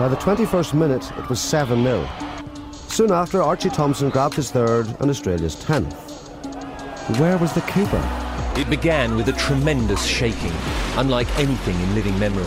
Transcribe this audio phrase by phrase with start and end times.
[0.00, 2.08] By the 21st minute, it was 7 0.
[2.72, 5.92] Soon after, Archie Thompson grabbed his third and Australia's 10th.
[7.20, 8.02] Where was the keeper?
[8.56, 10.54] It began with a tremendous shaking,
[10.96, 12.46] unlike anything in living memory.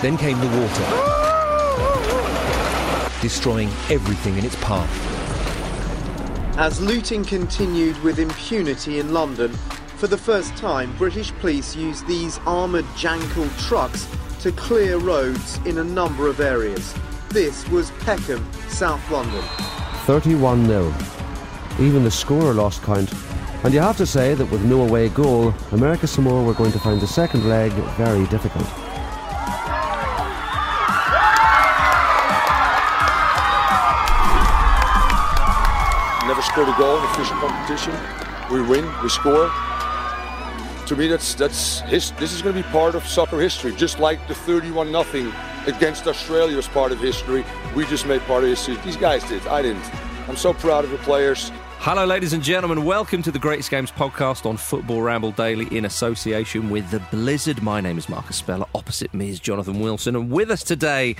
[0.00, 0.86] Then came the water,
[3.20, 4.88] destroying everything in its path.
[6.56, 9.54] As looting continued with impunity in London,
[10.00, 14.08] for the first time, British police used these armoured Jankel trucks
[14.40, 16.94] to clear roads in a number of areas.
[17.28, 19.42] This was Peckham, South London.
[20.06, 20.94] 31 0.
[21.80, 23.12] Even the scorer lost count.
[23.62, 26.78] And you have to say that with no away goal, America Samoa were going to
[26.78, 28.64] find the second leg very difficult.
[36.26, 37.94] Never scored a goal in official competition.
[38.50, 39.52] We win, we score.
[40.90, 44.00] To me, that's that's his, this is going to be part of soccer history, just
[44.00, 45.32] like the 31 nothing
[45.68, 47.44] against Australia was part of history.
[47.76, 48.74] We just made part of history.
[48.84, 49.46] These guys did.
[49.46, 49.88] I didn't.
[50.28, 51.52] I'm so proud of the players.
[51.82, 52.84] Hello, ladies and gentlemen.
[52.84, 57.62] Welcome to the Greatest Games podcast on Football Ramble Daily in association with the Blizzard.
[57.62, 58.66] My name is Marcus Speller.
[58.74, 60.14] Opposite me is Jonathan Wilson.
[60.14, 61.16] And with us today,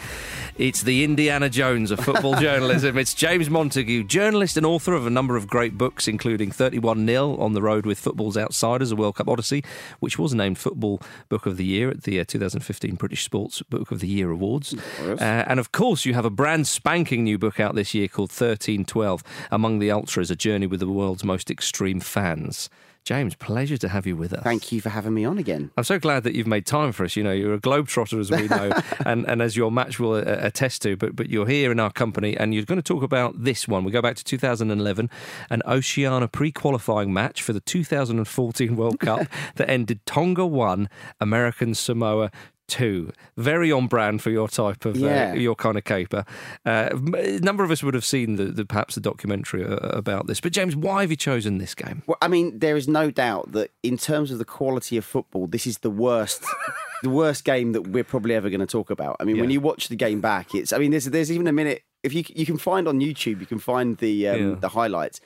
[0.58, 2.98] it's the Indiana Jones of football journalism.
[2.98, 7.36] It's James Montague, journalist and author of a number of great books, including 31 0
[7.38, 9.64] on the road with Football's Outsiders, a World Cup Odyssey,
[10.00, 11.00] which was named Football
[11.30, 14.74] Book of the Year at the uh, 2015 British Sports Book of the Year Awards.
[15.00, 18.28] Uh, and of course, you have a brand spanking new book out this year called
[18.28, 22.68] 1312 Among the Ultras, a journey with the world's most extreme fans.
[23.04, 24.42] James, pleasure to have you with us.
[24.42, 25.70] Thank you for having me on again.
[25.76, 27.14] I'm so glad that you've made time for us.
[27.14, 28.72] You know, you're a globetrotter, as we know,
[29.06, 30.96] and, and as your match will attest to.
[30.96, 33.84] But but you're here in our company, and you're going to talk about this one.
[33.84, 35.08] We go back to 2011,
[35.50, 40.88] an Oceania pre-qualifying match for the 2014 World Cup that ended Tonga one,
[41.20, 42.32] American Samoa
[42.70, 43.12] two.
[43.36, 45.32] Very on brand for your type of Yeah.
[45.32, 46.24] uh, your kind of caper.
[46.64, 50.26] Uh, a number of us would have seen the, the perhaps the documentary uh, about
[50.26, 50.40] this.
[50.40, 52.02] But James, why have you chosen this game?
[52.06, 55.46] Well, I mean, there is no doubt that in terms of the quality of football,
[55.46, 56.44] this is the worst.
[57.02, 59.16] The worst game that we're probably ever going to talk about.
[59.20, 60.70] I mean, when you watch the game back, it's.
[60.70, 63.46] I mean, there's there's even a minute if you you can find on YouTube, you
[63.46, 64.54] can find the um, Yeah.
[64.60, 65.18] the highlights,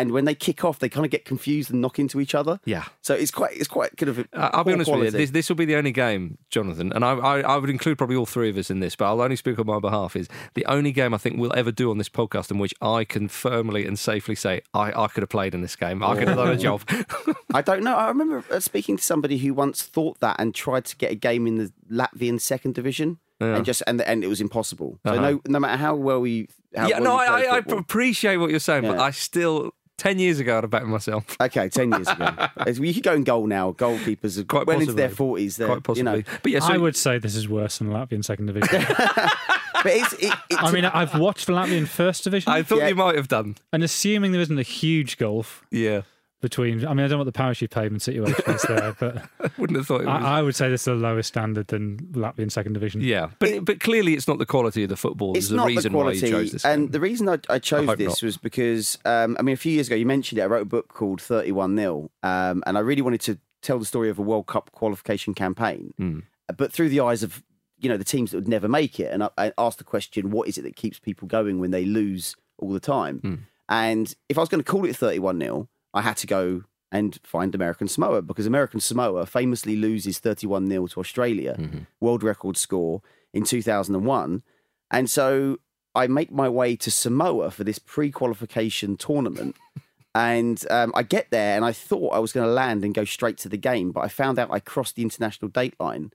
[0.00, 2.60] and when they kick off, they kind of get confused and knock into each other.
[2.64, 2.84] Yeah.
[3.02, 4.18] So it's quite it's quite kind of.
[4.32, 5.10] I- I'll be honest with you.
[5.10, 8.16] This, this will be the only game, Jonathan, and I, I, I would include probably
[8.16, 10.16] all three of us in this, but I'll only speak on my behalf.
[10.16, 13.04] Is the only game I think we'll ever do on this podcast in which I
[13.04, 16.02] can firmly and safely say I, I could have played in this game.
[16.02, 16.82] I could have done a job.
[17.54, 17.96] I don't know.
[17.96, 21.14] I remember uh, speaking to somebody who once thought that and tried to get a
[21.16, 24.98] game in the Latvian second division, and just and and it was impossible.
[25.06, 25.20] So Uh-huh.
[25.30, 28.50] no, no matter how well we, how yeah, well no, I, I, I appreciate what
[28.50, 31.36] you're saying, but I still ten years ago I'd have backed myself.
[31.40, 32.30] Okay, ten years ago.
[32.66, 33.72] You could go in goal now.
[33.72, 35.16] Goalkeepers are Quite well into their possibly.
[35.16, 35.56] forties.
[35.58, 38.24] Quite You possibly, know, but yeah, so I would say this is worse than Latvian
[38.24, 38.68] second division.
[38.88, 42.88] but it's, it, it's I mean, I've watched the Latvian first division, I thought Yeah.
[42.88, 43.56] you might have done.
[43.72, 46.02] and assuming there isn't a huge gulf Yeah,
[46.40, 49.50] between, I mean, I don't know what the parachute pavement situation is there, but I
[49.58, 50.24] wouldn't have thought it was.
[50.24, 53.00] I, I would say this is a lower standard than Latvian second division.
[53.00, 55.36] yeah, but but clearly it's not the quality of the football.
[55.36, 56.26] it's There's a not reason the why quality.
[56.26, 56.64] you chose this.
[56.64, 56.90] and game.
[56.92, 58.22] the reason I, I chose hope this not.
[58.22, 60.42] was because um, I mean, a few years ago you mentioned it.
[60.42, 63.78] I wrote a book called Thirty One 0 um, and I really wanted to tell
[63.80, 66.20] the story of a World Cup qualification campaign, Hmm.
[66.56, 67.42] but through the eyes of
[67.80, 69.12] you know the teams that would never make it.
[69.12, 71.84] And I, I asked the question, what is it that keeps people going when they
[71.84, 73.18] lose all the time?
[73.18, 73.34] Hmm.
[73.68, 75.68] And if I was going to call it Thirty One 0
[75.98, 80.86] I had to go and find American Samoa because American Samoa famously loses 31 0
[80.92, 81.78] to Australia, Mm-hmm.
[82.00, 83.02] world record score
[83.32, 84.42] in 2001.
[84.90, 85.58] And so
[85.94, 89.56] I make my way to Samoa for this pre qualification tournament.
[90.14, 93.04] And um, I get there and I thought I was going to land and go
[93.04, 96.10] straight to the game, but I found out I crossed the international date line.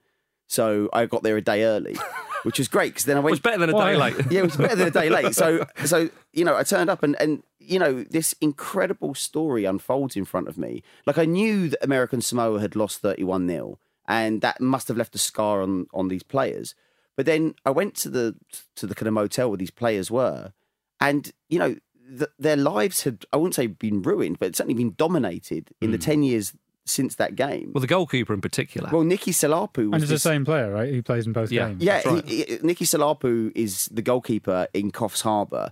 [0.54, 1.98] So I got there a day early,
[2.44, 3.32] which was great because then I went.
[3.32, 4.16] It was better than a day late.
[4.32, 5.34] yeah, it was better than a day late.
[5.34, 10.16] So, so you know, I turned up and and you know this incredible story unfolds
[10.16, 10.84] in front of me.
[11.08, 14.98] Like I knew that American Samoa had lost thirty one 0 and that must have
[14.98, 16.76] left a scar on on these players.
[17.16, 18.36] But then I went to the
[18.76, 20.54] to the kind of motel where these players were,
[21.00, 21.76] and you know
[22.18, 25.98] th- their lives had I wouldn't say been ruined, but certainly been dominated in the
[25.98, 26.04] hmm.
[26.04, 26.54] ten years
[26.86, 27.72] since that game.
[27.74, 28.90] Well, the goalkeeper in particular.
[28.92, 30.92] Well, Nicky Salapu was And it's the same player, right?
[30.94, 31.70] He plays in both Yeah.
[31.70, 31.84] games.
[31.84, 32.26] yeah, That's right.
[32.26, 35.72] he, he, Nicky Salapu is the goalkeeper in Coffs Harbour,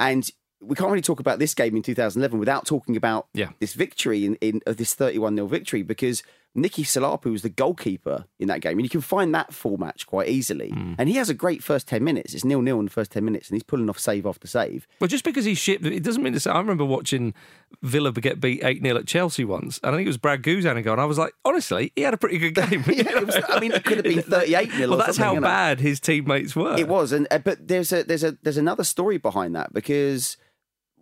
[0.00, 0.28] and
[0.60, 3.50] we can't really talk about this game in 2011 without talking about Yeah.
[3.60, 6.22] this victory in, in of this 31 0 victory because
[6.60, 10.06] Nicky Salapu was the goalkeeper in that game, and you can find that full match
[10.06, 10.70] quite easily.
[10.70, 10.94] Hmm.
[10.98, 12.34] And he has a great first 10 minutes.
[12.34, 14.86] It's nil nil in the first 10 minutes, and he's pulling off save after save.
[15.00, 16.50] Well, just because he's shit, it doesn't mean to say.
[16.50, 17.34] I remember watching
[17.82, 20.76] Villa get beat 8 0 at Chelsea once, and I think it was Brad Guzan
[20.78, 22.84] and I was like, honestly, he had a pretty good game.
[22.98, 25.80] Yeah, it was- I mean, it could have been 38 0 Well, that's how bad
[25.80, 26.76] his teammates were.
[26.76, 30.36] It was, and uh, but there's a there's a there's another story behind that because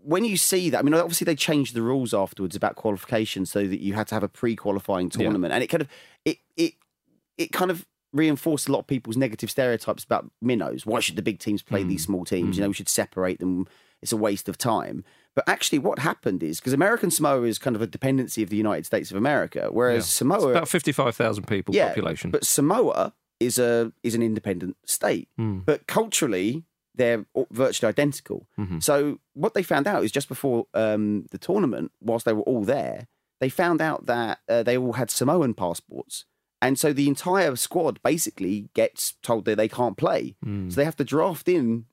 [0.07, 3.67] when you see that, I mean, obviously they changed the rules afterwards about qualification so
[3.67, 5.23] that you had to have a pre-qualifying Yeah.
[5.25, 5.89] tournament, and it kind of
[6.25, 6.75] it it
[7.37, 10.87] it kind of reinforced a lot of people's negative stereotypes about minnows.
[10.87, 11.89] Why should the big teams play Hmm.
[11.89, 12.57] these small teams?
[12.57, 13.67] You know, we should separate them.
[14.01, 15.05] It's a waste of time.
[15.35, 18.57] But actually, what happened is because American Samoa is kind of a dependency of the
[18.57, 22.31] United States of America, whereas It's Samoa about 55,000 people population.
[22.31, 25.59] but Samoa is a is an independent state, Hmm.
[25.67, 26.65] but culturally
[26.97, 28.47] they're virtually identical.
[28.59, 28.81] Mm-hmm.
[28.81, 32.65] So what they found out is just before um, the tournament, whilst they were all
[32.65, 33.07] there,
[33.41, 36.25] they found out that uh, they all had Samoan passports.
[36.63, 40.37] And so the entire squad basically gets told that they can't play.
[40.43, 40.71] Hmm.
[40.71, 41.85] So they have to draft in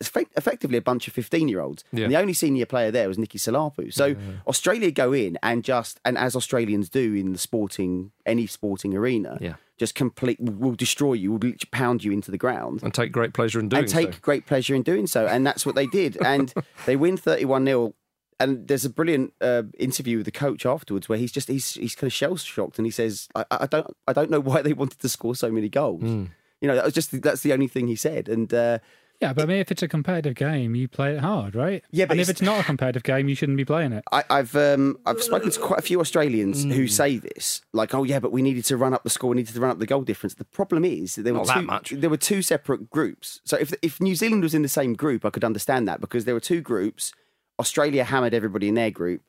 [0.00, 1.84] effectively a bunch of 15 year olds.
[1.92, 2.04] Yeah.
[2.04, 3.92] And the only senior player there was Nicky Salapu.
[3.92, 4.16] So
[4.46, 9.38] Australia go in and just, and as Australians do in the sporting, any sporting arena,
[9.40, 9.54] Yeah.
[9.76, 12.82] just complete, will destroy you, will pound you into the ground.
[12.82, 14.18] and take great pleasure in doing And take so.
[14.22, 15.26] great pleasure in doing so.
[15.26, 16.16] And that's what they did.
[16.24, 16.52] And
[16.86, 17.94] they win 31 0.
[18.40, 21.96] And there's a brilliant uh, interview with the coach afterwards where he's just he's he's
[21.96, 24.72] kind of shell shocked and he says I, I don't I don't know why they
[24.72, 26.02] wanted to score so many goals.
[26.02, 26.26] Hmm.
[26.60, 28.28] You know that was just that's the only thing he said.
[28.28, 28.78] And uh,
[29.20, 31.82] Yeah, but I mean, if it's a competitive game, you play it hard, right?
[31.90, 34.04] Yeah, but and if it's- it's not a competitive game, you shouldn't be playing it.
[34.12, 36.72] I, I've um, I've spoken to quite a few Australians Mm.
[36.72, 39.36] who say this, like, oh yeah, but we needed to run up the score, we
[39.36, 40.34] needed to run up the goal difference.
[40.34, 41.90] The problem is there were Not that two, much.
[41.96, 43.40] there were two separate groups.
[43.44, 46.24] So if if New Zealand was in the same group, I could understand that because
[46.24, 47.12] there were two groups.
[47.58, 49.22] Australia hammered everybody in their group.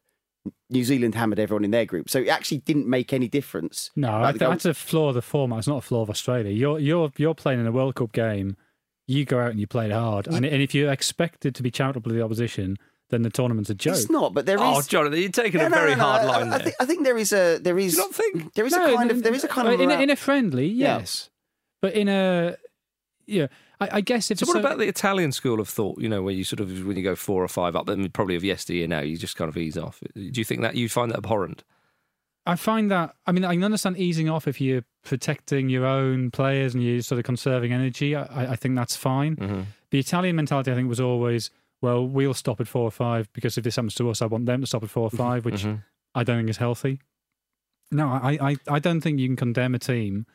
[0.70, 2.12] New Zealand hammered everyone in their group.
[2.12, 3.90] So it actually didn't make any difference.
[3.96, 5.60] No, about I think goal- that's a flaw of the format.
[5.60, 6.52] It's not a flaw of Australia.
[6.52, 8.56] You're you're you're playing in a World Cup game.
[9.10, 11.72] You go out and you play it hard, and, and if you're expected to be
[11.72, 12.78] charitable to the opposition,
[13.10, 13.96] then the tournament's a joke.
[13.96, 14.86] It's not, but there oh, is.
[14.86, 16.60] Oh, Jonathan, you're taking No, a no, very no, no, hard I- line I, there.
[16.60, 17.94] think, I think there is a there is.
[17.94, 18.54] you not think?
[18.54, 20.10] there is No, a kind no, of there is a kind of in, a, in
[20.12, 21.00] a friendly, Yeah.
[21.00, 21.32] yes,
[21.82, 22.56] but in a
[23.26, 23.48] yeah,
[23.82, 26.00] I, I guess if So it's what a- about the Italian school of thought?
[26.00, 28.36] You know, where you sort of when you go four or five up, then probably
[28.36, 30.02] of yesteryear now, you just kind of ease off.
[30.14, 31.64] Do you think that you find that abhorrent?
[32.46, 36.32] I find that I mean I can understand easing off if you're protecting your own
[36.32, 38.16] players and you're sort of conserving energy.
[38.16, 39.36] I, I think that's fine.
[39.36, 39.62] Mm-hmm.
[39.92, 41.52] The Italian mentality I think was always
[41.82, 44.46] well we'll stop at four or five because if this happens to us I want
[44.46, 45.66] them to stop at four or five, which
[46.16, 47.00] I don't think is healthy.
[47.92, 50.26] No, I, I I don't think you can condemn a team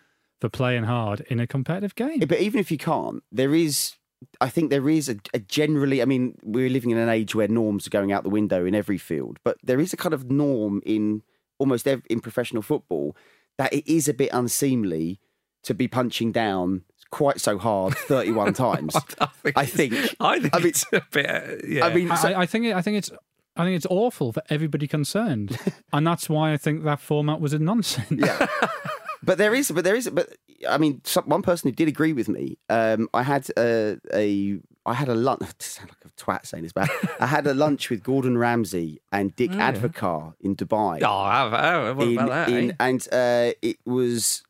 [0.41, 2.21] for playing hard in a competitive game.
[2.21, 3.95] But even if you can't, there is.
[4.41, 6.01] I think there is a, a generally.
[6.01, 8.75] I mean, we're living in an age where norms are going out the window in
[8.75, 11.23] every field, but there is a kind of norm in
[11.59, 13.17] almost every, in professional football
[13.59, 15.21] that it is a bit unseemly
[15.63, 18.95] to be punching down quite so hard 31 times.
[19.21, 19.57] I think.
[19.57, 21.27] I it's- think- I think I mean- it's a bit.
[21.27, 21.87] uh, yeah.
[21.87, 23.11] I mean, so- I, I think it, I think it's
[23.57, 25.57] I think it's awful for everybody concerned,
[25.93, 28.11] and that's why I think that format was a nonsense.
[28.11, 28.47] yeah.
[29.23, 30.29] But there is, but there is, but
[30.69, 32.59] I mean, some, one person who did agree with me.
[32.69, 35.41] Um, I had a, a, I had a lunch.
[35.61, 39.35] sound like a twat saying this, but I had a lunch with Gordon Ramsay and
[39.35, 41.03] Dick Advocaat in Dubai.
[41.03, 42.49] oh, I have, I have, what in- about that?
[42.51, 42.75] in- eh?
[42.81, 44.43] and uh, it was,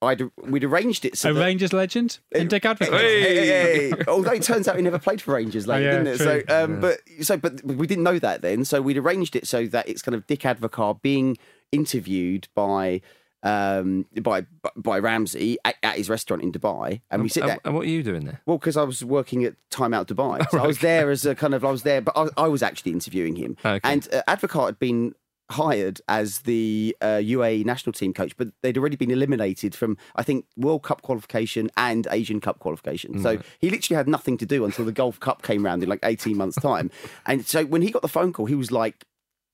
[0.00, 2.90] I'd we'd arranged it so a that- Rangers legend and Dick Advocaat.
[2.98, 3.92] Hey, hey, hey.
[4.08, 6.16] Although it turns out he never played for Rangers later, Oh, yeah, didn't it?
[6.18, 6.42] true.
[6.48, 8.64] So, um, but so, but we didn't know that then.
[8.64, 11.36] So we'd arranged it so that it's kind of Dick Advocaat being
[11.70, 13.00] interviewed by
[13.42, 14.46] um, by
[14.76, 17.58] by Ramsay at, at his restaurant in Dubai, and we sit there.
[17.64, 18.40] and what are you doing there?
[18.46, 21.34] Well, because I was working at Time Out Dubai, so I was there as a
[21.34, 23.56] kind of I was there, but I was, I was actually interviewing him.
[23.64, 23.80] Okay.
[23.82, 25.14] And uh, Advocaat had been
[25.50, 30.22] hired as the uh, UAE national team coach, but they'd already been eliminated from, I
[30.22, 33.20] think, World Cup qualification and Asian Cup qualification.
[33.20, 36.00] So he literally had nothing to do until the Gulf Cup came round in like
[36.02, 36.90] 18 months' time.
[37.26, 39.04] and so when he got the phone call, he was like,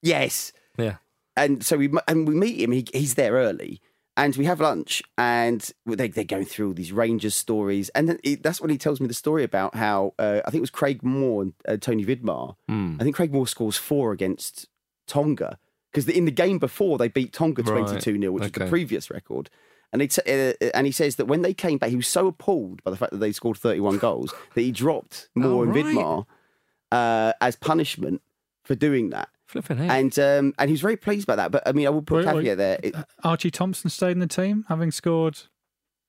[0.03, 0.53] yes.
[0.79, 0.97] Yeah.
[1.39, 2.73] And so we and we meet him.
[2.73, 3.81] He, he's there early,
[4.17, 8.19] and we have lunch, and they, they're going through all these Rangers stories, and then
[8.23, 10.71] he, that's when he tells me the story about how uh, I think it was
[10.71, 12.57] Craig Moore and uh, Tony Vidmar.
[13.01, 14.67] I think Craig Moore scores four against
[15.07, 15.59] Tonga
[15.93, 19.11] because in the game before they beat Tonga twenty two 0 which was the previous
[19.11, 19.49] record.
[19.91, 22.27] And, they t- uh, and he says that when they came back, he was so
[22.27, 25.75] appalled by the fact that they scored 31 goals that he dropped Moore Oh, and
[25.75, 25.85] right.
[25.87, 26.27] Vidmar
[26.93, 28.21] uh, as punishment
[28.65, 29.31] for doing that.
[29.49, 29.91] Flipping heck.
[29.91, 31.51] And um, and he was very pleased about that.
[31.51, 32.43] But I mean, I will put a Wait, wait.
[32.45, 32.79] caveat there.
[32.83, 35.41] It, Archie Thompson stayed in the team, having scored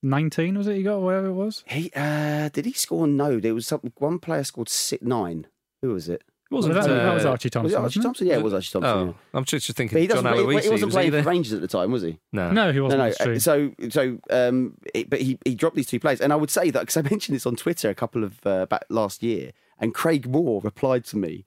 [0.03, 1.63] 19, was it he got, or whatever it was?
[1.67, 3.07] he uh, did he score?
[3.07, 5.47] No, there was some, one player scored six, nine.
[5.81, 6.21] Who was it?
[6.51, 7.71] wasn't that, that was uh, Archie Was Thompson.
[7.71, 8.03] it Archie wasn't it?
[8.07, 8.27] Thompson?
[8.27, 8.91] Yeah, it was Archie Thompson.
[8.91, 9.37] Oh, yeah.
[9.37, 10.33] I'm just just thinking But he John doesn't.
[10.39, 10.63] He, Aloisi.
[10.63, 11.23] he wasn't was playing there?
[11.23, 12.17] for Rangers at the time, was he?
[12.33, 12.51] No.
[12.51, 12.99] No, he wasn't.
[12.99, 13.05] no.
[13.05, 13.35] that's true.
[13.35, 16.49] uh, So, so, um, it, but he, he dropped these two players, and I would
[16.49, 19.51] say that because I mentioned this on Twitter a couple of uh, back last year,
[19.79, 21.45] and Craig Moore replied to me,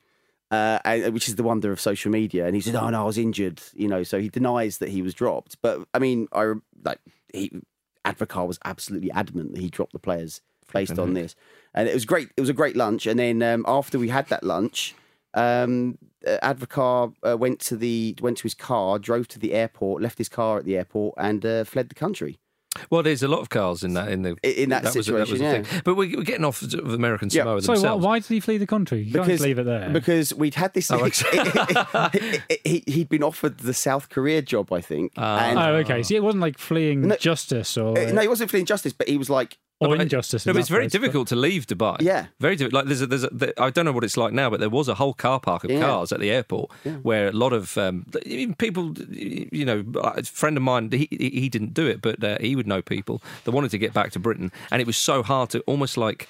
[0.52, 3.18] uh, which is the wonder of social media, and he said, "Oh no, I was
[3.18, 4.02] injured," you know.
[4.02, 6.52] So he denies that he was dropped, but I mean, I
[6.84, 7.00] like
[7.32, 7.50] he
[8.04, 10.42] Advocaat was absolutely adamant that he dropped the players
[10.72, 11.34] based on this,
[11.74, 12.28] and it was great.
[12.36, 14.94] It was a great lunch, and then um, after we had that lunch.
[15.34, 20.02] Um, uh, Advocaat uh, went to the went to his car, drove to the airport,
[20.02, 22.38] left his car at the airport, and uh, fled the country.
[22.90, 25.18] Well, there's a lot of cars in that in the in that was a- that
[25.20, 25.62] was situation, a yeah.
[25.62, 25.80] thing.
[25.84, 27.42] But we- we're getting off of American Yeah.
[27.42, 28.04] Samoa so why, themselves.
[28.04, 29.02] why did he flee the country?
[29.02, 29.90] You can't leave it there.
[29.90, 30.90] Because we'd had this.
[30.90, 31.04] Oh,
[32.64, 35.12] he, had been offered the South Korea job, I think.
[35.16, 35.38] Ah.
[35.48, 36.02] and, oh, okay.
[36.02, 37.16] So it wasn't like fleeing No.
[37.16, 39.58] justice or, uh, no, he wasn't fleeing justice, but he was like,
[39.88, 40.46] or I- injustice.
[40.46, 41.96] No, in but it's that very case, but- difficult to leave Dubai.
[42.00, 42.26] Yeah.
[42.40, 42.74] very difficult.
[42.80, 44.70] Like there's a, there's a, there, I don't know what it's like now, but there
[44.70, 45.80] was a whole car park of Yeah.
[45.80, 46.70] cars at the airport
[47.02, 51.28] where a lot of um, even people, you know, a friend of mine, he he
[51.42, 54.10] he didn't do it, but uh, he would know people that wanted to get back
[54.12, 56.28] to Britain, and it was so hard to almost like.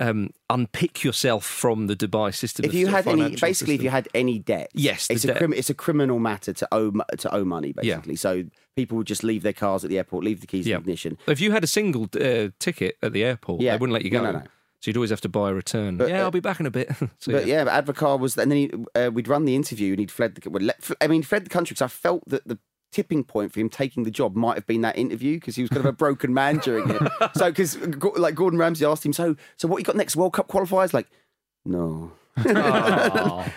[0.00, 2.64] Um, unpick yourself from the Dubai system.
[2.64, 5.38] if you had any, financial basically, if you had any debt, Yes, it's a debt.
[5.38, 7.96] crim- it's a criminal matter to owe to owe money, Yeah.
[7.96, 8.14] basically.
[8.14, 8.44] So
[8.78, 10.76] people would just leave their cars at the airport, leave the keys Yeah.
[10.76, 11.18] in ignition.
[11.26, 13.72] If you had a single uh, ticket at the airport, Yeah.
[13.72, 14.22] they wouldn't let you go.
[14.22, 14.44] No, no, no.
[14.80, 15.96] So you'd always have to buy a return.
[15.96, 16.88] But, yeah, uh, I'll be back in a bit.
[17.18, 19.98] so, But yeah, but Advocaat was, and then he, uh, we'd run the interview and
[19.98, 20.48] he'd fled the.
[20.48, 22.58] Well, let, I mean, fled the country because I felt that the
[22.92, 25.68] tipping point for him taking the job might have been that interview because he was
[25.70, 27.02] kind of a broken man during it.
[27.34, 27.76] So because
[28.16, 30.94] like Gordon Ramsay asked him, so so what you got next World Cup qualifiers?
[30.94, 31.08] Like,
[31.64, 32.12] no.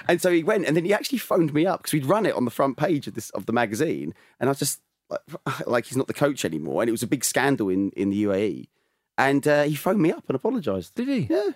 [0.07, 2.33] and so he went, and then he actually phoned me up because we'd run it
[2.35, 4.81] on the front page of this of the magazine, and I was just
[5.67, 8.23] like, he's not the coach anymore, and it was a big scandal in in the
[8.23, 8.67] UAE,
[9.17, 10.95] and uh, he phoned me up and apologised.
[10.95, 11.27] Did he?
[11.29, 11.51] Yeah,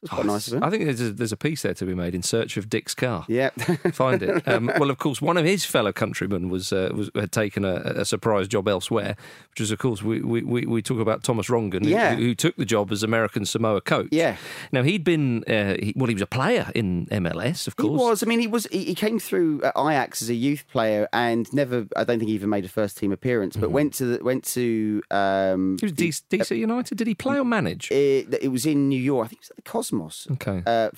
[0.00, 0.62] it was quite nice of him.
[0.62, 2.94] I think there's a, there's a piece there to be made in search of Dick's
[2.94, 3.24] car.
[3.28, 3.50] Yeah.
[3.92, 4.46] Find it.
[4.46, 7.74] Um, well, of course, one of his fellow countrymen was uh, was had taken a,
[7.96, 9.16] a surprise job elsewhere,
[9.50, 12.14] which is, of course, we we, we, talk about Thomas Rongen, who- Yeah.
[12.14, 14.08] who, who took the job as American Samoa coach.
[14.12, 14.36] Yeah.
[14.70, 17.88] Now he'd been uh, he, well, he was a player in MLS, of course.
[18.00, 18.22] He was.
[18.22, 18.66] I mean, he was.
[18.70, 21.86] He, he came through Ajax as a youth player and never.
[21.96, 23.56] I don't think he even made a first team appearance.
[23.56, 25.02] But went to the, went to.
[25.10, 26.96] Um, He was DC, DC United.
[26.98, 27.90] Did he play or manage?
[27.90, 29.26] it, it was in New York.
[29.26, 30.28] I think it was at the Cosmos.
[30.32, 30.62] Okay.
[30.66, 30.90] Uh,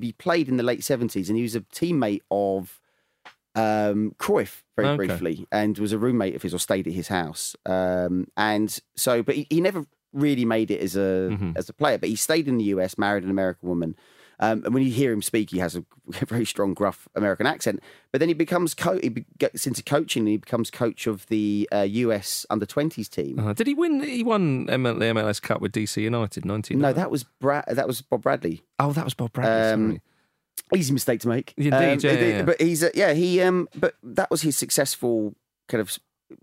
[0.00, 2.80] he played in the late seventies, and he was a teammate of
[3.54, 4.96] um, Cruyff very Okay.
[5.06, 7.56] briefly, and was a roommate of his or stayed at his house.
[7.64, 11.52] Um, and so, but he, he never really made it as a Mm-hmm.
[11.56, 11.98] as a player.
[11.98, 13.96] But he stayed in the US, married an American woman.
[14.38, 15.84] Um, and when you hear him speak, he has a
[16.26, 17.80] very strong, gruff American accent.
[18.12, 21.26] But then he becomes co- he be- gets into coaching, and he becomes coach of
[21.28, 23.38] the uh, US under twenties team.
[23.38, 24.00] Uh, did he win?
[24.02, 26.78] He won ML, the MLS Cup with DC United, nineteen.
[26.80, 27.64] No, that was Brad.
[27.68, 28.62] That was Bob Bradley.
[28.78, 29.72] oh, that was Bob Bradley.
[29.94, 30.00] Um,
[30.74, 31.54] easy mistake to make.
[31.56, 32.42] Indeed, Um, yeah, yeah, yeah.
[32.42, 35.34] But he's uh, yeah he um but that was his successful
[35.68, 35.98] kind of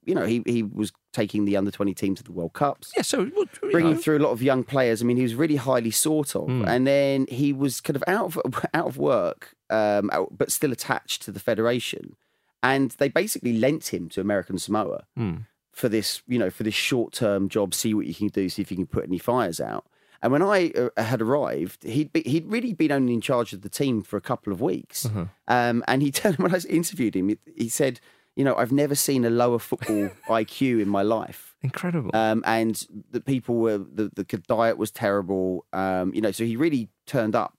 [0.05, 2.91] you know he he was taking the under twenty team to the World Cups.
[2.95, 3.01] yeah.
[3.03, 3.97] So what- Bringing know.
[3.99, 5.01] through a lot of young players.
[5.01, 6.65] I mean, he was really highly sought of, Hmm.
[6.67, 10.71] and then he was kind of out of out of work, um, out- but still
[10.71, 12.15] attached to the federation.
[12.61, 15.35] And they basically lent him to American Samoa Hmm.
[15.71, 17.73] for this, you know, for this short term job.
[17.73, 18.47] See what you can do.
[18.49, 19.85] See if you can put any fires out.
[20.21, 23.61] And when I uh, had arrived, he'd be, he'd really been only in charge of
[23.61, 25.05] the team for a couple of weeks.
[25.05, 25.25] Uh-huh.
[25.49, 27.99] Um, and he turned when I interviewed him, he, he said,
[28.35, 32.11] "You know, I've never seen a lower football IQ in my life." incredible.
[32.13, 35.65] Um, and the people were the, the diet was terrible.
[35.71, 37.53] Um, you know, so he really turned up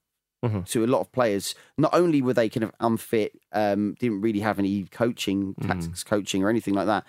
[0.44, 0.66] Mhm.
[0.72, 1.54] to a lot of players.
[1.78, 6.42] Not only were they kind of unfit, um, didn't really have any coaching, tactics coaching,
[6.44, 7.06] or anything like that.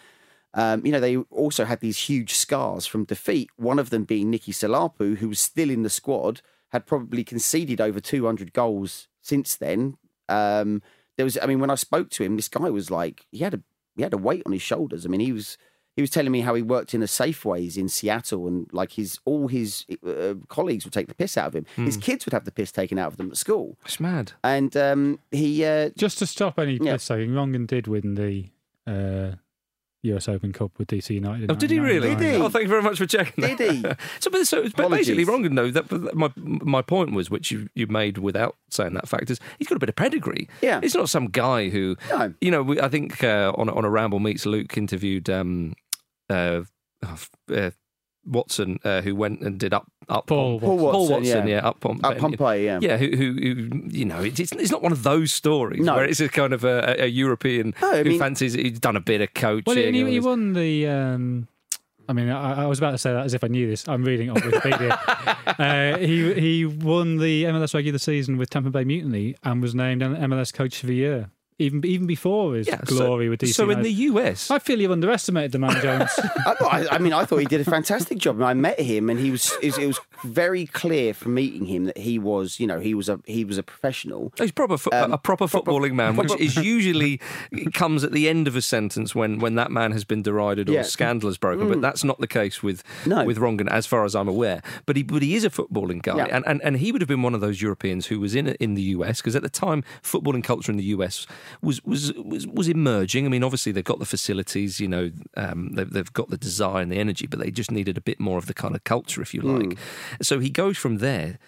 [0.54, 3.50] Um, you know, they also had these huge scars from defeat.
[3.58, 7.82] One of them being Nicky Salapu, who was still in the squad, had probably conceded
[7.82, 9.98] over 200 goals since then.
[10.30, 10.82] Um,
[11.18, 11.38] there was.
[11.42, 13.62] I mean, when I spoke to him, this guy was like he had a
[13.96, 15.06] he had a weight on his shoulders.
[15.06, 15.58] I mean, he was
[15.96, 19.20] he was telling me how he worked in a Safeways in Seattle, and like his
[19.26, 21.66] all his uh, colleagues would take the piss out of him.
[21.78, 24.34] His kids would have the piss taken out of them at school, It's mad.
[24.44, 26.94] and um, he uh, Just to stop any Yeah.
[26.94, 28.50] piss taking, Rongen did win the
[28.86, 29.36] uh,
[30.14, 31.52] US Open Cup with DC United.
[31.52, 32.16] Oh, did he really?
[32.16, 32.42] Did he?
[32.42, 33.58] Oh, thank you very much for checking that.
[33.58, 33.82] Did he?
[34.20, 35.44] so, but, so but basically, wrong.
[35.44, 39.08] Rongen, though, that, that- my, my point was, which you, you made without saying that
[39.08, 40.48] fact, is he's got a bit of pedigree.
[40.62, 40.80] Yeah.
[40.82, 42.34] He's not some guy who, No.
[42.42, 45.74] you know, we, I think uh, on, on a Ramble Meets Luke interviewed um,
[46.30, 46.62] uh,
[47.04, 47.18] oh,
[47.54, 47.72] uh,
[48.26, 50.92] Watson, uh, who went and did up, up Paul Paul Watson.
[50.92, 51.56] Paul Watson, Watson, yeah.
[51.62, 52.80] yeah, up Pom- Up Pompeii, yeah.
[52.82, 55.96] yeah, who, who, who you know, it's, it's not one of those stories No.
[55.96, 59.00] where it's a kind of a, a European No, who mean- fancies he's done a
[59.02, 59.64] bit of coaching.
[59.68, 60.88] Well, he, he won the.
[60.88, 61.48] Um,
[62.08, 63.88] I mean, I, I was about to say that as if I knew this.
[63.88, 65.96] I'm reading it off Wikipedia.
[65.96, 70.02] uh, he he won the MLS regular season with Tampa Bay Mutiny and was named
[70.04, 73.54] MLS Coach of the Year, even even before his Yeah, so- glory with DC.
[73.54, 73.86] So in United.
[73.86, 76.10] the US, I feel you've underestimated the man, Jones.
[76.46, 78.42] I, I, I mean, I thought he did a fantastic job.
[78.42, 79.54] I met him, and he was.
[79.62, 82.94] It was, it was very clear from meeting him that he was, you know, he
[82.94, 84.34] was a he was a professional.
[84.38, 87.22] He's proper fo- Um, a proper proper- footballing man, which is usually
[87.74, 90.74] comes at the end of a sentence when, when that man has been derided or
[90.74, 90.82] Yeah.
[90.84, 91.70] scandal is broken.
[91.70, 93.24] But that's not the case with No.
[93.24, 94.62] with Rongen, as far as I'm aware.
[94.86, 96.28] But he but he is a footballing guy, Yeah.
[96.36, 98.74] and, and and he would have been one of those Europeans who was in in
[98.76, 101.26] the US because at the time footballing culture in the US
[101.62, 103.26] was was was, was emerging.
[103.26, 106.82] I mean, obviously they've got the facilities, you know, um, they've they've got the desire
[106.82, 109.22] and the energy, but they just needed a bit more of the kind of culture,
[109.22, 109.78] if you like.
[110.22, 111.40] So he goes from there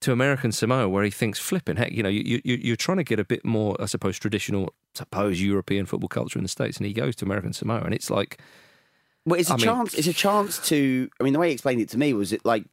[0.00, 3.04] to American Samoa, where he thinks, flipping heck, you know, you, you, you're trying to
[3.04, 6.86] get a bit more, I suppose, traditional, suppose European football culture in the States, and
[6.86, 8.40] he goes to American Samoa, and it's like,
[9.24, 9.94] Well, it's a I mean- chance.
[9.94, 11.08] It's a chance to.
[11.20, 12.64] I mean, the way he explained it to me was it like,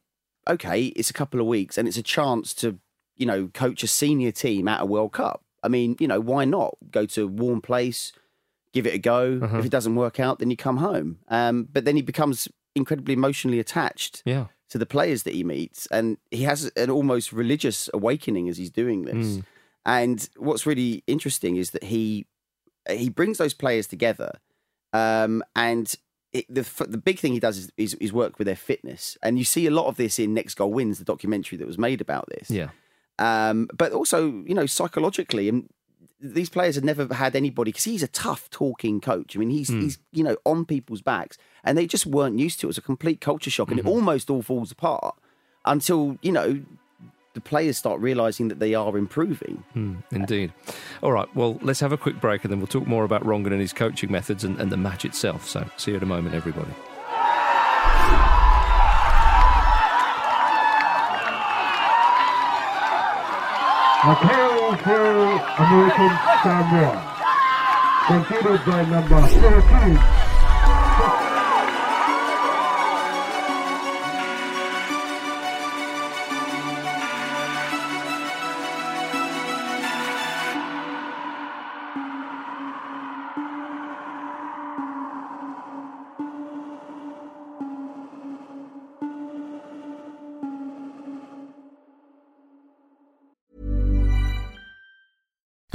[0.48, 2.78] okay, it's a couple of weeks, and it's a chance to,
[3.16, 5.44] you know, coach a senior team at a World Cup.
[5.62, 8.12] I mean, you know, why not go to a warm place,
[8.72, 9.40] give it a go.
[9.42, 9.58] Uh-huh.
[9.58, 11.18] If it doesn't work out, then you come home.
[11.28, 15.86] Um, but then he becomes incredibly emotionally attached yeah, to the players that he meets,
[15.86, 19.38] and he has an almost religious awakening as he's doing this.
[19.38, 19.44] Mm.
[19.86, 22.26] And what's really interesting is that he
[22.88, 24.32] he brings those players together,
[24.92, 25.94] um, and
[26.32, 29.38] it, the the big thing he does is, is is work with their fitness, and
[29.38, 32.00] you see a lot of this in Next Goal Wins, the documentary that was made
[32.00, 32.50] about this.
[32.50, 32.70] yeah,
[33.20, 35.68] Um, but also, you know, psychologically, and
[36.20, 39.36] these players have never had anybody because he's a tough talking coach.
[39.36, 42.66] I mean, he's he's you know on people's backs, and they just weren't used to
[42.66, 42.68] it.
[42.68, 45.14] It was a complete culture shock, and it almost all falls apart
[45.66, 46.62] until you know
[47.34, 49.62] the players start realizing that they are improving.
[49.76, 50.52] Mm, indeed.
[51.02, 53.52] All right, well, let's have a quick break, and then we'll talk more about Rongen
[53.52, 55.48] and his coaching methods and, and the match itself.
[55.48, 56.72] So, see you in a moment, everybody.
[64.02, 66.10] Appearing for American
[66.42, 67.04] Samoa.
[68.06, 69.98] Considered by number 13.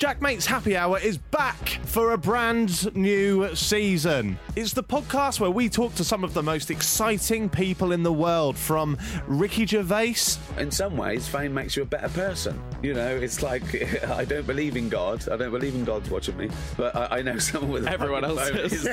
[0.00, 4.38] Jack Mate's Happy Hour is back for a brand new season.
[4.56, 8.10] It's the podcast where we talk to some of the most exciting people in the
[8.12, 10.14] world, from Ricky Gervais.
[10.56, 12.58] In some ways, fame makes you a better person.
[12.82, 13.62] You know, it's like
[14.08, 15.28] I don't believe in God.
[15.28, 18.48] I don't believe in God's watching me, but I, I know someone with Everyone else
[18.48, 18.72] is.
[18.72, 18.84] is.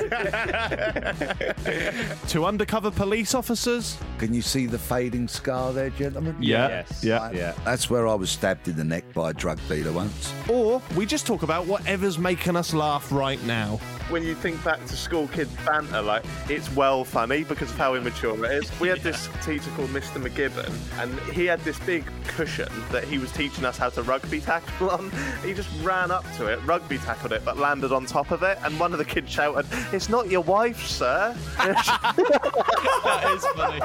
[2.31, 3.97] to undercover police officers.
[4.17, 6.35] Can you see the fading scar there, gentlemen?
[6.41, 6.67] Yeah.
[6.67, 7.01] Yes.
[7.01, 7.31] Yeah.
[7.31, 7.53] yeah.
[7.63, 10.33] That's where I was stabbed in the neck by a drug dealer once.
[10.49, 13.79] Or we just talk about whatever's making us laugh right now.
[14.09, 17.95] When you think back to school kid banter, like it's well funny because of how
[17.95, 18.79] immature it is.
[18.79, 20.23] We had this teacher called Mr.
[20.25, 24.39] McGibbon, and he had this big cushion that he was teaching us how to rugby
[24.39, 25.11] tackle on.
[25.43, 28.57] He just ran up to it, rugby tackled it, but landed on top of it,
[28.63, 33.81] and one of the kids shouted, "It's not your wife, sir." that is funny.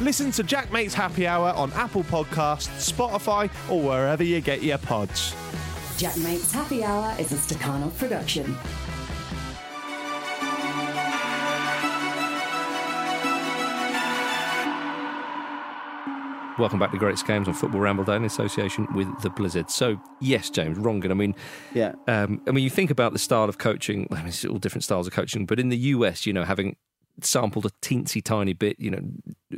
[0.00, 4.78] Listen to Jack Mate's Happy Hour on Apple Podcasts, Spotify, or wherever you get your
[4.78, 5.34] pods.
[5.98, 8.56] Jack Mate's Happy Hour is a Stakhanov production.
[16.56, 19.70] Welcome back to Greatest Games on Football Ramble Day in association with the Blizzard.
[19.70, 21.10] So, yes, James Rongen.
[21.10, 21.34] I mean,
[21.74, 21.94] yeah.
[22.06, 24.06] Um, I mean, you think about the style of coaching.
[24.12, 26.76] I mean, it's all different styles of coaching, but in the US, you know, having
[27.24, 29.00] sampled a teensy tiny bit, you know,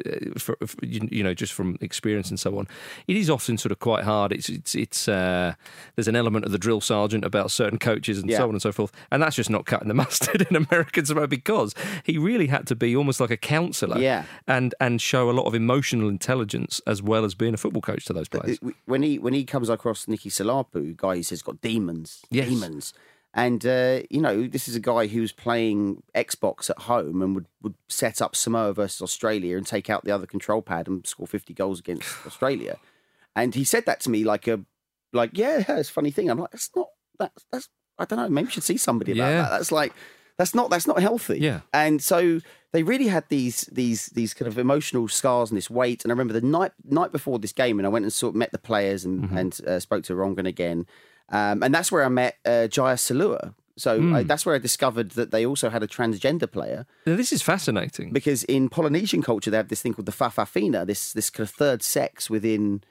[0.06, 2.66] uh, for, for, you, you know, just from experience and so on.
[3.06, 4.32] It is often sort of quite hard.
[4.32, 5.54] It's it's it's uh,
[5.96, 8.38] there's an element of the drill sergeant about certain coaches and Yeah.
[8.38, 11.26] so on and so forth, and that's just not cutting the mustard in American samoa
[11.28, 14.24] because he really had to be almost like a counsellor, Yeah.
[14.46, 18.04] and and show a lot of emotional intelligence as well as being a football coach
[18.06, 18.58] to those players.
[18.86, 22.48] When he when he comes across Nicky Salapu, guy he says got demons, Yes.
[22.48, 22.94] demons,
[23.34, 27.46] and uh, you know this is a guy who's playing Xbox at home and would,
[27.62, 31.26] would set up Samoa versus Australia and take out the other control pad and score
[31.26, 32.78] fifty goals against Australia,
[33.36, 34.60] and he said that to me like a
[35.12, 36.30] like yeah, it's a funny thing.
[36.30, 36.88] I'm like that's not
[37.18, 39.42] that's that's I don't know maybe we should see somebody about Yeah.
[39.42, 39.50] that.
[39.50, 39.92] That's like
[40.38, 41.38] that's not that's not healthy.
[41.38, 41.60] Yeah.
[41.72, 42.40] And so
[42.72, 46.02] they really had these these these kind of emotional scars and this weight.
[46.04, 48.36] And I remember the night night before this game, and I went and sort of
[48.36, 49.36] met the players and Mm-hmm.
[49.36, 50.86] and uh, spoke to Rongen again,
[51.30, 53.54] um, and that's where I met uh, Jaiyah Saelua.
[53.78, 54.26] So I, Mm.
[54.26, 56.84] that's where I discovered that they also had a transgender player.
[57.06, 60.86] Now, this is fascinating because in Polynesian culture they have this thing called the fa'afafine,
[60.86, 62.82] this this kind of third sex within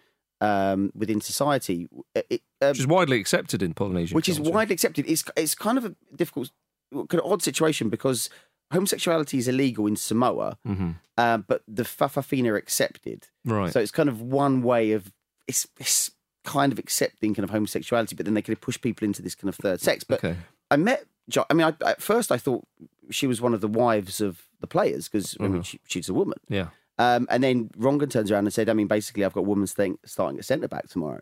[0.42, 4.74] um, within society, It- it, um, which is widely accepted in Polynesian, which is widely
[4.74, 5.06] accepted.
[5.08, 6.50] It's it's kind of a difficult,
[6.94, 8.30] kind of odd situation because
[8.72, 10.96] homosexuality is illegal in Samoa, Mhm.
[11.18, 13.28] uh, but the fa'afafine are accepted.
[13.44, 13.72] Right.
[13.74, 15.12] So it's kind of one way of
[15.48, 16.12] it's, it's
[16.44, 19.36] kind of accepting kind of homosexuality, but then they kind of push people into this
[19.36, 20.04] kind of third sex.
[20.04, 20.38] But Okay.
[20.72, 21.06] I met.
[21.30, 22.66] Jo- I mean, I, at first I thought
[23.12, 25.66] she was one of the wives of the players because I mean, Mhm.
[25.66, 26.38] she, she's a woman.
[26.48, 26.70] Yeah.
[26.98, 29.74] Um, and then Rongen turns around and said, I mean, basically, I've got a woman's
[29.74, 31.22] thing starting at centre back tomorrow.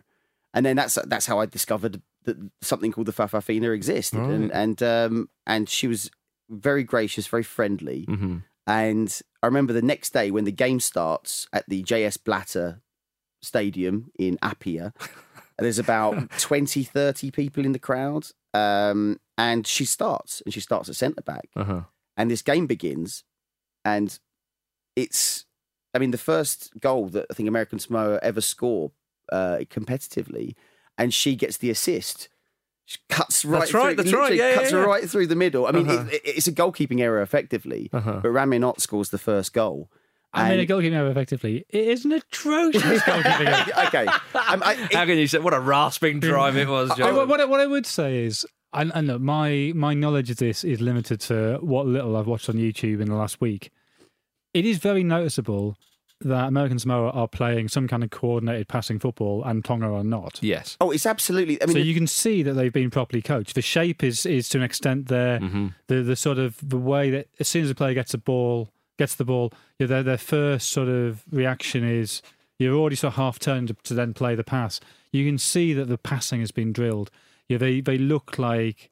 [0.53, 4.19] And then that's that's how I discovered that something called the Fa'afafine existed.
[4.19, 4.51] And Right.
[4.53, 6.09] and um, and she was
[6.49, 8.05] very gracious, very friendly.
[8.07, 8.43] Mhm.
[8.65, 12.81] And I remember the next day when the game starts at the JS Blatter
[13.41, 14.93] Stadium in Apia,
[15.59, 18.27] there's about 20, 30 people in the crowd.
[18.53, 21.81] Um, and she starts, and she starts at centre back Uh-huh.
[22.15, 23.23] and this game begins,
[23.85, 24.17] and
[24.95, 25.45] it's,
[25.93, 28.91] I mean, the first goal that I think American Samoa ever score
[29.31, 30.55] uh, competitively,
[30.97, 32.29] and she gets the assist.
[32.85, 33.59] She cuts right.
[33.59, 34.77] That's right, through, that's right, yeah, yeah, cuts yeah.
[34.79, 35.67] right through the middle.
[35.67, 36.05] I mean, Uh-huh.
[36.09, 38.21] it, it- it's a goalkeeping error effectively, Uh-huh.
[38.23, 39.91] but Ramin Ott scores the first goal.
[40.33, 41.65] I mean, a And- goalkeeping error effectively.
[41.69, 43.87] It is an atrocious goalkeeping error.
[43.87, 44.05] okay.
[44.05, 47.15] Um, I, How can you say what a rasping drive it was, I- John?
[47.15, 50.37] what, what I- what I would say is, and, and look, my my knowledge of
[50.37, 53.71] this is limited to what little I've watched on YouTube in the last week.
[54.53, 55.77] It is very noticeable
[56.21, 60.39] that American Samoa are playing some kind of coordinated passing football and Tonga are not.
[60.41, 60.75] Yes.
[60.81, 61.61] Oh, it's absolutely.
[61.61, 63.55] I mean, so you can see that they've been properly coached.
[63.55, 65.39] The shape is is to an extent there.
[65.39, 65.67] Mm-hmm.
[65.87, 68.69] The the sort of the way that as soon as the player gets a ball
[68.97, 72.21] gets the ball, you know, their their first sort of reaction is
[72.59, 74.79] you're already sort of half turned to, to then play the pass.
[75.11, 77.11] You can see that the passing has been drilled.
[77.47, 78.89] Yeah, they they look like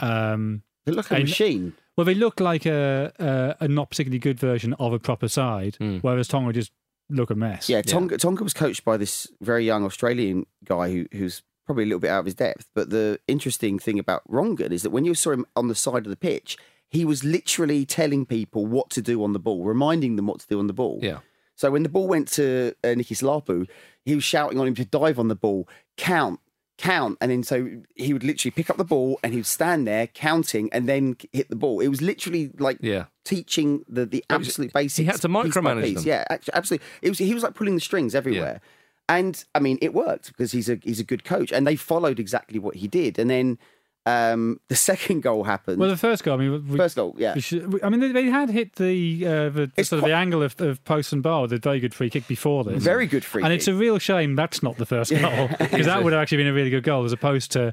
[0.00, 1.74] um, they look like a machine.
[1.96, 5.76] Well, they look like a, a a not particularly good version of a proper side,
[6.00, 6.72] whereas Tonga just
[7.10, 7.68] look a mess.
[7.68, 11.86] Yeah, Tonga, Tonga was coached by this very young Australian guy who, who's probably a
[11.86, 12.68] little bit out of his depth.
[12.74, 16.06] But the interesting thing about Rongan is that when you saw him on the side
[16.06, 16.56] of the pitch,
[16.92, 20.46] he was literally telling people what to do on the ball, reminding them what to
[20.46, 20.98] do on the ball.
[21.02, 21.18] Yeah.
[21.56, 23.66] So when the ball went to uh, Nicky Salapu,
[24.04, 26.38] he was shouting on him to dive on the ball, count,
[26.76, 29.86] count, and then so he would literally pick up the ball and he would stand
[29.86, 31.80] there counting and then hit the ball.
[31.80, 33.06] It was literally like Yeah.
[33.24, 34.96] teaching the the absolute basics.
[34.98, 36.04] He had to piece micromanage piece.
[36.04, 36.06] them.
[36.06, 36.86] Yeah, absolutely.
[37.00, 38.60] It was he was like pulling the strings everywhere.
[39.08, 42.18] And I mean, it worked because he's a he's a good coach, and they followed
[42.20, 43.18] exactly what he did.
[43.18, 43.58] And then
[44.04, 45.78] um, the second goal happened.
[45.78, 46.34] Well, the first goal.
[46.34, 47.36] I mean, we, first goal, yeah.
[47.38, 50.14] should- we- I mean, they, they had hit the, uh, the, the sort of the
[50.14, 52.82] angle of, of post and bar with a very good free kick before this.
[52.82, 53.46] Very good free kick.
[53.46, 53.58] and kick.
[53.60, 56.48] it's a real shame that's not the first goal because that would have actually been
[56.48, 57.72] a really good goal as opposed to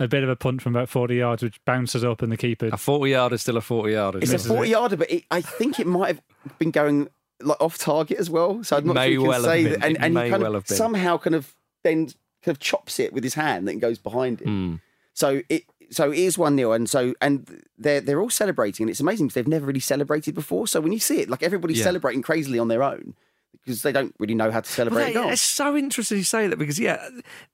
[0.00, 2.68] a bit of a punt from about forty yards, which bounces up and the keeper.
[2.72, 4.18] A 40 yarder is still a 40 yarder.
[4.18, 6.20] It's a forty yarder, but it, I think it might have
[6.58, 7.08] been going
[7.40, 8.62] like off target as well.
[8.64, 9.72] So I'm not may sure you can well have say been.
[9.80, 9.84] that.
[9.86, 13.24] And, and he kind well of somehow kind of then kind of chops it with
[13.24, 14.44] his hand and goes behind it.
[14.48, 14.74] Hmm.
[15.18, 17.34] So it so it is one 0 and so and
[17.76, 20.66] they're they're all celebrating, and it's amazing because they've never really celebrated before.
[20.68, 21.84] So when you see it, like everybody's Yeah.
[21.90, 23.14] celebrating crazily on their own
[23.64, 26.46] because they don't really know how to celebrate Well, that- it's so interesting you say
[26.46, 26.98] that because yeah,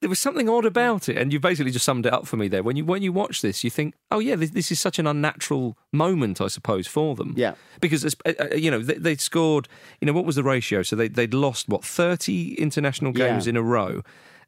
[0.00, 2.46] there was something odd about it, and you basically just summed it up for me
[2.48, 2.62] there.
[2.62, 5.06] When you when you watch this, you think, oh yeah, this, this is such an
[5.06, 7.34] unnatural moment, I suppose, for them.
[7.36, 9.68] Yeah, because uh, uh, you know they, they'd scored.
[10.00, 10.82] You know what was the ratio?
[10.82, 13.50] So they they'd lost what thirty international games Yeah.
[13.50, 14.02] in a row,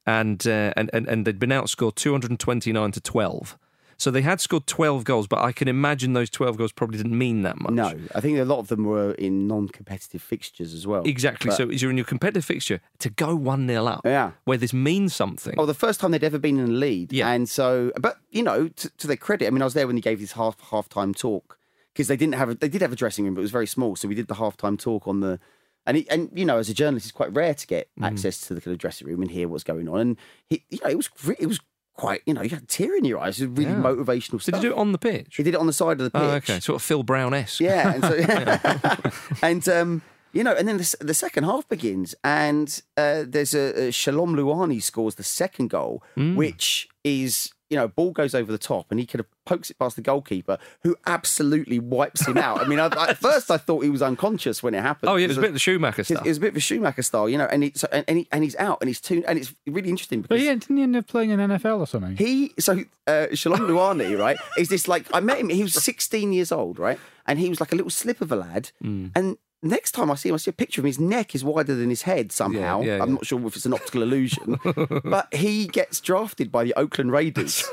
[0.07, 3.59] and uh, and and and they'd been outscored two hundred and twenty nine to twelve.
[3.99, 7.17] So they had scored twelve goals, but I can imagine those twelve goals probably didn't
[7.17, 7.73] mean that much.
[7.73, 11.03] No, I think a lot of them were in non-competitive fixtures as well.
[11.07, 11.49] Exactly.
[11.49, 14.33] But- so you're in your competitive fixture to go one 0 up, Yeah.
[14.45, 15.55] where this means something.
[15.57, 17.11] Oh, the first time they'd ever been in the lead.
[17.11, 17.31] Yeah.
[17.31, 19.97] And so, but you know, to, to their credit, I mean, I was there when
[19.97, 21.59] he gave his half halftime talk
[21.95, 23.67] because they didn't have a, they did have a dressing room, but it was very
[23.67, 23.97] small.
[23.97, 25.41] So we did the halftime talk on the,
[25.87, 28.05] and he, and you know, as a journalist, it's quite rare to get Mm-hmm.
[28.05, 30.01] access to the kind of dressing room and hear what's going on.
[30.01, 30.17] And
[30.51, 31.61] he, you know, it was it was
[31.95, 33.41] quite, you know, you had a tear in your eyes.
[33.41, 33.79] It was really Yeah.
[33.83, 34.63] motivational Did stuff.
[34.63, 35.37] you do it on the pitch?
[35.37, 36.23] He did it on the side of the pitch.
[36.23, 36.61] Oh, okay.
[36.61, 37.61] Sort of Phil Brown esque.
[37.61, 39.11] Yeah, and so
[39.43, 40.03] and um,
[40.37, 44.35] you know, and then the, the second half begins, and uh, there's a, a Shalom
[44.37, 46.37] Luani scores the second goal, Mm.
[46.37, 49.77] which is you know, ball goes over the top, and he kind of pokes it
[49.77, 52.61] past the goalkeeper, who absolutely wipes him out.
[52.61, 55.11] I mean, I, I- at first I thought he was unconscious when it happened.
[55.11, 56.25] Oh, yeah, it was a bit of the Schumacher it was- stuff.
[56.27, 58.19] It was a bit of a Schumacher style, you know, and he, so, and, and,
[58.19, 60.77] he, and he's out, and he's too, and it's really interesting But because yeah, didn't
[60.77, 62.17] he end up playing in NFL or something?
[62.17, 65.49] he so uh, Shalom Luani, right, is this like I met him.
[65.49, 68.37] He was 16 years old, right, and he was like a little slip of a
[68.37, 68.71] lad.
[68.81, 69.11] Mm.
[69.17, 70.89] And next time I see him, I see a picture of him.
[70.89, 72.81] His neck is wider than his head somehow.
[72.83, 73.15] Yeah, yeah, I'm yeah.
[73.15, 74.59] not sure if it's an optical illusion,
[75.05, 77.65] but he gets drafted by the Oakland Raiders.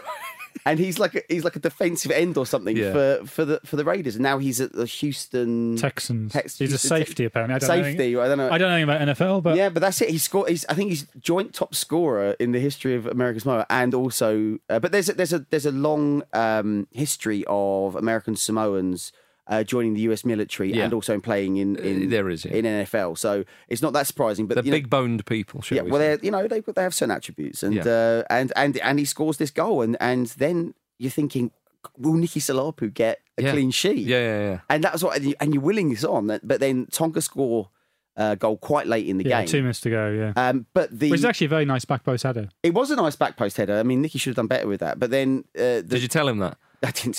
[0.67, 2.91] And he's like a, he's like a defensive end or something Yeah.
[2.93, 6.31] for, for the for the Raiders, and now he's at the Houston Texans.
[6.31, 7.55] Tex- He's a Houston Tex- safety apparently.
[7.55, 7.89] I don't know safety.
[8.03, 8.49] anything- I don't know.
[8.51, 10.09] I don't know anything about NFL, but yeah, but that's it.
[10.11, 10.49] He scored.
[10.49, 14.59] He's, I think he's joint top scorer in the history of American Samoa, and also,
[14.69, 19.11] uh, but there's a, there's a there's a long um, history of American Samoans
[19.47, 20.23] uh, joining the U.S.
[20.23, 20.85] military Yeah.
[20.85, 22.53] and also in playing in, in there is, yeah.
[22.53, 23.17] in NFL.
[23.17, 24.47] So it's not that surprising.
[24.47, 26.93] But They're big boned people, shall yeah, we well, they're you know they they have
[26.93, 27.83] certain attributes, and Yeah.
[27.85, 31.51] uh, and and and he scores this goal, and and then you're thinking,
[31.97, 33.51] will Nicky Salapu get a Yeah.
[33.51, 33.97] clean sheet?
[34.07, 34.59] Yeah, yeah, yeah.
[34.69, 37.69] And that's what, and, you, and you're willing this on, but then Tonga score
[38.15, 39.47] a goal quite late in the yeah, game.
[39.47, 40.11] two minutes to go.
[40.11, 42.47] Yeah, Um, but the which is actually a very nice back post header.
[42.61, 43.75] it was a nice back post header.
[43.79, 44.99] I mean, Nicky should have done better with that.
[44.99, 46.57] But then, uh, the, Did you tell him that?
[46.85, 47.17] I didn't.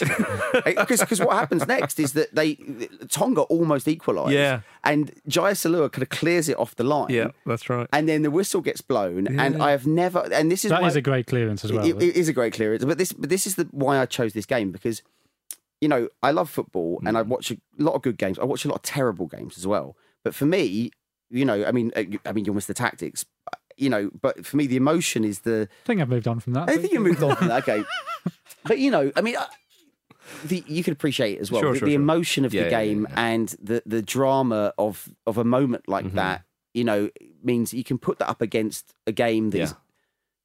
[0.89, 2.55] Because what happens next is that they
[3.11, 4.33] Tonga almost equalise.
[4.33, 4.61] Yeah.
[4.83, 7.09] And Jaiyah Saelua kind of clears it off the line.
[7.11, 7.87] Yeah, that's right.
[7.93, 10.29] And then the whistle gets blown, and I have never.
[10.33, 11.85] And this is That why, is a great clearance as well.
[11.87, 14.33] It, it is a great clearance, but this but this is the why I chose
[14.35, 15.03] this game because
[15.81, 17.29] you know I love football and I Mm.
[17.29, 18.39] watch a lot of good games.
[18.39, 19.97] I watch a lot of terrible games as well.
[20.23, 20.91] But for me,
[21.31, 23.25] you know, I mean, uh, I mean, you'll miss the tactics,
[23.77, 24.11] you know.
[24.21, 25.69] But for me, the emotion is the.
[25.85, 26.69] I think I've moved on from that.
[26.69, 27.55] I think you moved on from that.
[27.69, 27.85] Okay,
[28.65, 29.37] but you know, I mean.
[29.37, 29.47] I,
[30.45, 31.61] the, you can appreciate it as well.
[31.61, 32.01] Sure, the, sure, the sure.
[32.01, 35.87] emotion of Yeah, the yeah, yeah, game and the, the drama of of a moment
[35.87, 36.17] like Mm-hmm.
[36.17, 37.11] that, you know,
[37.43, 39.77] means you can put that up against a game that is Yeah.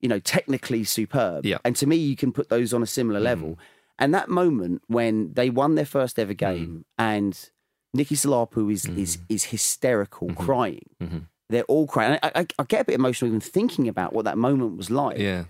[0.02, 1.46] you know, technically superb.
[1.46, 1.60] Yeah.
[1.64, 3.26] And to me, you can put those on a similar mm-hmm.
[3.26, 3.60] level.
[3.98, 6.56] And that moment when they won their first ever mm-hmm.
[6.56, 7.50] game and,
[7.94, 9.34] Nicky Salapu is is mm-hmm.
[9.34, 10.90] is hysterical, crying.
[11.50, 12.20] They're all crying.
[12.22, 15.18] I, I, I get a bit emotional even thinking about what that moment was like.
[15.18, 15.46] Yeah.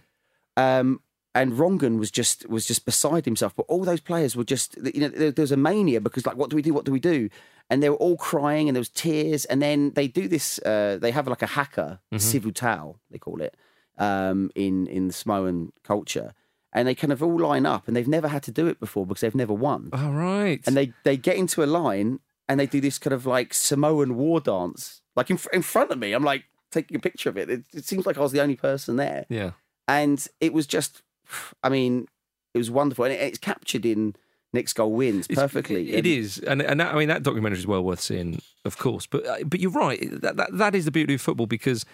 [0.57, 1.01] Um,
[1.35, 3.55] and Rongen was just was just beside himself.
[3.55, 6.37] But all those players were just you know there, there was a mania because like
[6.37, 6.73] what do we do?
[6.73, 7.29] What do we do?
[7.69, 9.45] And they were all crying and there was tears.
[9.45, 10.57] And then they do this.
[10.59, 11.99] Uh, they have like a Mhm.
[12.19, 13.55] siva tau they call it,
[13.97, 16.33] um, in in the Samoan culture.
[16.71, 19.05] And they kind of all line up, and they've never had to do it before
[19.07, 19.89] because they've never won.
[19.91, 20.61] All right.
[20.67, 24.15] And they they get into a line and they do this kind of like Samoan
[24.17, 26.11] war dance, like in in front of me.
[26.11, 27.49] I'm like taking a picture of it.
[27.49, 29.51] It, it seems like I was the only person there Yeah.
[29.87, 31.01] and it was just
[31.63, 32.07] i mean
[32.53, 34.15] it was wonderful and it, it's captured in
[34.51, 37.67] Next Goal Wins It's- perfectly It is, and and that, I mean that documentary is
[37.67, 39.05] well worth seeing, of course.
[39.05, 39.99] But uh, but you're right.
[40.21, 41.85] That, that that is the beauty of football because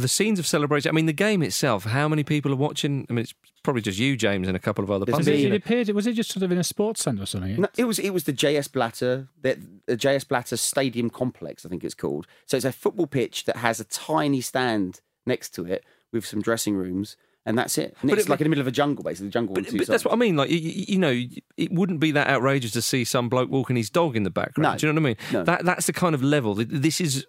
[0.00, 0.88] the scenes of celebration.
[0.88, 1.84] I mean, the game itself.
[1.84, 3.06] How many people are watching?
[3.08, 5.28] I mean, it's probably just you, James, and a couple of other Was pundits.
[5.28, 7.60] it, you it appeared, was it just sort of in a sports centre or something?
[7.62, 11.68] no, it was it was the JS Blatter the, the JS Blatter Stadium Complex I
[11.68, 15.64] think it's called so it's a football pitch that has a tiny stand next to
[15.66, 18.48] it with some dressing rooms and that's it and But it's it- like in the
[18.50, 20.04] middle of a jungle basically the jungle on two But that's sides.
[20.04, 20.36] what I mean.
[20.36, 21.20] Like you, you know,
[21.56, 24.74] it wouldn't be that outrageous to see some bloke walking his dog in the background.
[24.74, 24.78] No.
[24.78, 25.16] Do you know what I mean?
[25.32, 25.42] No.
[25.44, 26.54] That that's the kind of level.
[26.54, 27.26] This is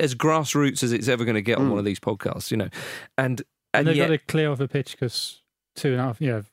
[0.00, 1.70] as grassroots as it's ever going to get on Mm.
[1.70, 2.50] one of these podcasts.
[2.50, 2.68] You know,
[3.18, 3.42] and And
[3.74, 5.40] and they've yet, got to clear off a pitch because
[5.76, 6.44] two and a half, you know,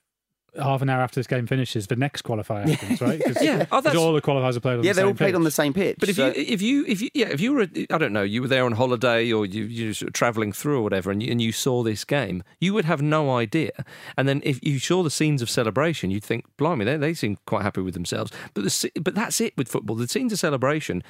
[0.60, 3.22] half an hour after this game finishes, the next qualifier happens, right?
[3.24, 3.66] 'Cause- Yeah.
[3.72, 5.28] Oh, 'cause that's- all the qualifiers are played on yeah the they same all played
[5.28, 5.36] pitch.
[5.36, 7.54] on the same pitch But if so- you if you if you yeah if you
[7.54, 10.80] were I don't know you were there on holiday or you you were traveling through
[10.80, 13.72] or whatever and you, and you saw this game you would have no idea
[14.18, 17.38] and then if you saw the scenes of celebration you'd think blimey they they seem
[17.46, 21.04] quite happy with themselves but the but that's it with football the scenes of celebration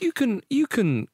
[0.00, 1.06] you can you can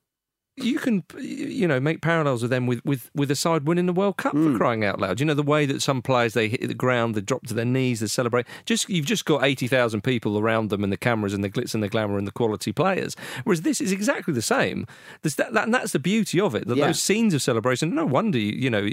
[0.56, 3.92] you can you know make parallels with them with, with, with a side winning the
[3.92, 4.52] World Cup Hmm.
[4.52, 5.18] for crying out loud.
[5.18, 7.64] You know the way that some players they hit the ground, they drop to their
[7.64, 8.46] knees, they celebrate.
[8.66, 11.72] Just you've just got eighty thousand people around them, and the cameras and the glitz
[11.74, 13.16] and the glamour and the quality players.
[13.44, 14.86] Whereas this is exactly the same.
[15.22, 16.66] That, that and that's the beauty of it.
[16.68, 16.86] That Yeah.
[16.88, 17.94] those scenes of celebration.
[17.94, 18.88] No wonder you, you know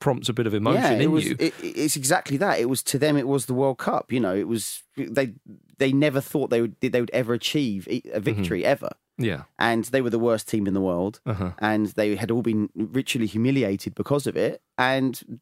[0.00, 1.36] prompts a bit of emotion yeah, in it was, you.
[1.38, 2.58] It, it's exactly that.
[2.58, 3.16] It was to them.
[3.16, 4.10] It was the World Cup.
[4.12, 5.34] You know, it was they.
[5.78, 8.16] They never thought they would they would ever achieve e, Mm-hmm.
[8.16, 9.42] a victory ever, yeah.
[9.58, 11.52] and they were the worst team in the world, Uh-huh.
[11.58, 14.62] and they had all been ritually humiliated because of it.
[14.78, 15.40] And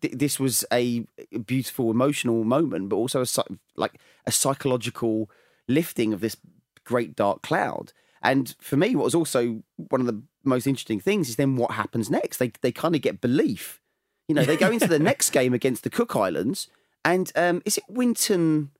[0.00, 1.04] th- this was a
[1.46, 3.26] beautiful emotional moment, but also a
[3.76, 5.28] like a psychological
[5.68, 6.36] lifting of this
[6.84, 7.92] great dark cloud.
[8.22, 11.72] And for me, what was also one of the most interesting things is then what
[11.72, 12.38] happens next.
[12.38, 13.80] They they kind of get belief.
[14.28, 16.68] You know, they go into the next game against the Cook Islands,
[17.04, 18.70] and um, is it Wynton?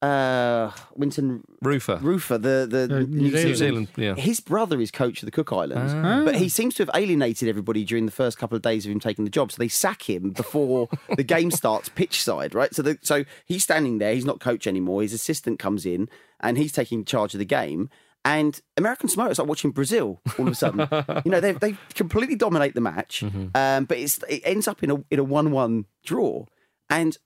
[0.00, 1.98] Uh, Wynton Rufer.
[2.00, 4.14] Rufer, the the Uh, New New Zealand, yeah.
[4.14, 6.22] His brother is coach of the Cook Islands, Ah.
[6.24, 9.00] but he seems to have alienated everybody during the first couple of days of him
[9.00, 9.50] taking the job.
[9.50, 12.72] So they sack him before the game starts, pitch side, right?
[12.72, 14.14] So the, so he's standing there.
[14.14, 15.02] He's not coach anymore.
[15.02, 16.08] His assistant comes in
[16.38, 17.90] and he's taking charge of the game.
[18.24, 20.80] And American Samoa is like watching Brazil all of a sudden.
[21.24, 24.90] you know, they they completely dominate the match, um, but it's it ends up in
[24.90, 26.44] a in a one one draw,
[26.90, 27.16] and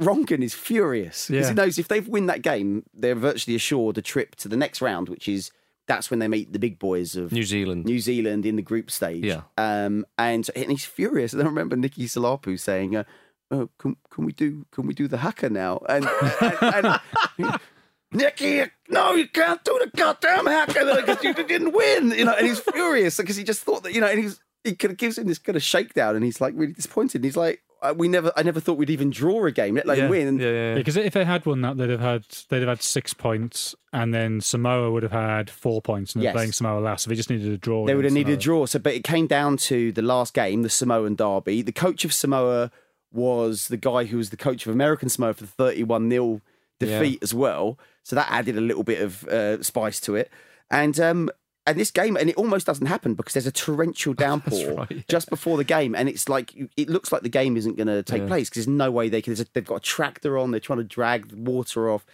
[0.00, 1.48] Rongen is furious because Yeah.
[1.50, 4.80] he knows if they win that game, they're virtually assured a trip to the next
[4.80, 5.50] round, which is
[5.86, 7.84] that's when they meet the big boys of New Zealand.
[7.86, 9.24] New Zealand in the group stage.
[9.24, 9.42] Yeah.
[9.56, 11.32] Um, and, and he's furious.
[11.32, 13.04] And I remember Nicky Salapu saying, uh,
[13.50, 15.80] oh, can, can we do can we do the haka now?
[15.88, 16.06] And,
[16.40, 17.00] and,
[17.38, 17.58] and
[18.12, 22.10] Nicky, no, you can't do the goddamn haka because you didn't win.
[22.12, 24.74] You know, and he's furious because he just thought that you know, and he's he
[24.74, 27.16] kind of gives him this kind of shakedown, and he's like really disappointed.
[27.16, 27.62] And he's like,
[27.96, 30.08] we never, I never thought we'd even draw a game, let alone yeah.
[30.08, 30.38] win.
[30.38, 30.74] Yeah, yeah, yeah.
[30.74, 34.12] Because if they had won that, they'd have had they'd have had six points, and
[34.12, 36.34] then Samoa would have had four points, and they're Yes.
[36.34, 37.04] playing Samoa last.
[37.04, 37.86] So they just needed a draw.
[37.86, 38.66] They would have against needed a draw.
[38.66, 41.62] So, but it came down to the last game, the Samoan derby.
[41.62, 42.70] The coach of Samoa
[43.12, 46.40] was the guy who was the coach of American Samoa for the 31 0
[46.78, 47.78] defeat as well.
[48.02, 50.30] So that added a little bit of uh, spice to it.
[50.70, 51.30] And um,
[51.68, 55.02] and this game, and it almost doesn't happen because there's a torrential downpour right, yeah.
[55.08, 58.02] just before the game, and it's like it looks like the game isn't going to
[58.02, 58.28] take Yeah.
[58.28, 59.32] place because there's no way they can.
[59.32, 60.50] there's a- They've got a tractor on.
[60.50, 62.04] They're trying to drag the water off.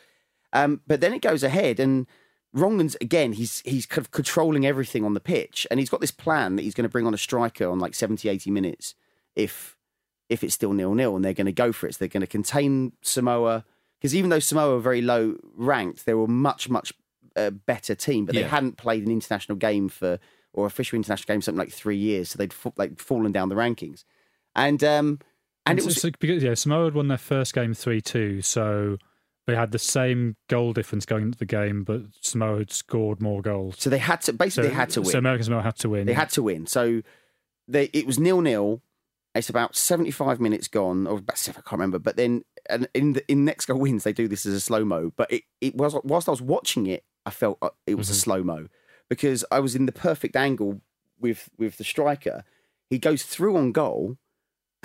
[0.52, 2.06] Um, but then it goes ahead, and
[2.54, 3.32] Rongen's again.
[3.32, 6.62] He's he's kind of controlling everything on the pitch, and he's got this plan that
[6.62, 8.94] he's going to bring on a striker on like 70, 80 minutes
[9.34, 9.76] if
[10.28, 11.94] if it's still nil nil, and they're going to go for it.
[11.94, 13.64] So they're going to contain Samoa
[14.00, 16.92] because even though Samoa were very low ranked, they were much much
[17.36, 20.18] uh, better team, but they hadn't played an international game for
[20.52, 23.32] or a official international game for something like three years, so they'd fa- like fallen
[23.32, 24.04] down the rankings,
[24.54, 25.18] and um
[25.66, 28.98] and it was so- because yeah, Samoa had won their first game three two, so
[29.46, 33.42] they had the same goal difference going into the game, but Samoa had scored more
[33.42, 33.74] goals.
[33.78, 35.10] so they had to basically they had to win.
[35.10, 36.06] So American Samoa had to win.
[36.06, 36.66] They had to win.
[36.66, 37.02] So
[37.68, 38.80] they it was nil nil.
[39.34, 41.98] It's about seventy five minutes gone, or about seven, I can't remember.
[41.98, 44.84] But then, and in the in next goal wins, they do this as a slow
[44.84, 45.12] mo.
[45.16, 48.14] But it, it was whilst I was watching it I felt uh, it was a
[48.14, 48.68] slow mo
[49.08, 50.80] because I was in the perfect angle
[51.18, 52.44] with with the striker.
[52.90, 54.16] He goes through on goal.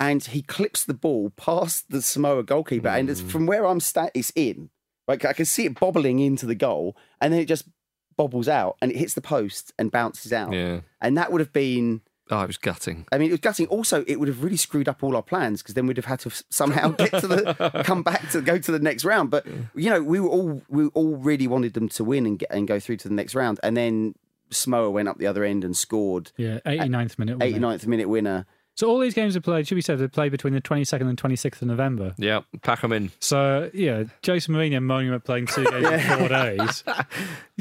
[0.02, 4.10] And he clips the ball past the Samoa goalkeeper, and it's from where I'm sat,
[4.14, 4.70] it's in.
[5.06, 7.68] Like I can see it bobbling into the goal, and then it just
[8.16, 10.54] bobbles out, and it hits the post and bounces out.
[10.54, 10.80] Yeah.
[11.02, 13.06] And that would have been Oh, it was gutting.
[13.12, 13.66] I mean, it was gutting.
[13.66, 16.20] Also, it would have really screwed up all our plans because then we'd have had
[16.20, 19.30] to somehow get to the come back to go to the next round.
[19.30, 22.50] But you know, we were all we all really wanted them to win and get
[22.50, 23.58] and go through to the next round.
[23.62, 24.14] And then
[24.50, 26.32] Samoa went up the other end and scored.
[26.36, 27.38] Yeah, 89th minute.
[27.38, 27.60] wasn't it?
[27.62, 28.46] 89th minute winner.
[28.80, 31.22] So all these games are played, should we say, they played between the 22nd and
[31.22, 32.14] 26th of November.
[32.16, 33.10] Yeah, pack them in.
[33.20, 36.82] So, yeah, José Mourinho moaning about playing two games in four days.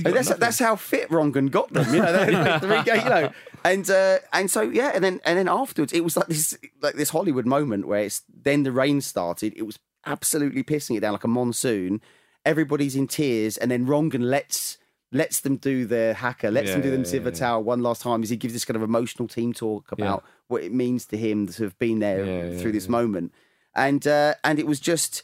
[0.05, 1.93] And that's that's how fit Rongen got them.
[1.93, 3.32] You know, they had three games, you know.
[3.65, 6.95] And uh, and so yeah, and then and then afterwards, it was like this like
[6.95, 9.51] this Hollywood moment where it's then the rain started.
[9.57, 11.99] It was absolutely pissing it down like a monsoon.
[12.45, 14.78] Everybody's in tears, and then Rongen lets
[15.12, 18.01] lets them do their haka, lets them do them Yeah, yeah, siva tau one last
[18.01, 21.18] time as he gives this kind of emotional team talk about what it means to
[21.18, 23.34] him to have been there Yeah, through yeah, this moment.
[23.76, 25.24] And uh, and it was just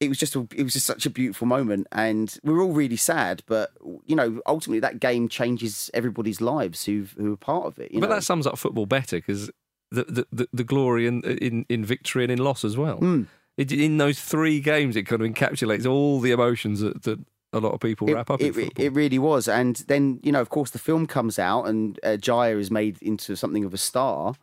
[0.00, 2.72] it was just a, it was just such a beautiful moment, and we are all
[2.72, 3.42] really sad.
[3.46, 3.70] But
[4.04, 7.92] you know, ultimately, that game changes everybody's lives who who are part of it.
[7.92, 8.16] You but know?
[8.16, 9.50] that sums up football better because
[9.90, 12.98] the, the, the, the glory in, in, in victory and in loss as well.
[12.98, 13.22] Hmm.
[13.56, 17.20] It, in those three games, it kind of encapsulates all the emotions that, that
[17.56, 18.84] a lot of people wrap up in it, football.
[18.84, 19.48] it really was.
[19.48, 23.00] And then, you know, of course, the film comes out and uh, Jaiyah is made
[23.02, 24.34] into something of a star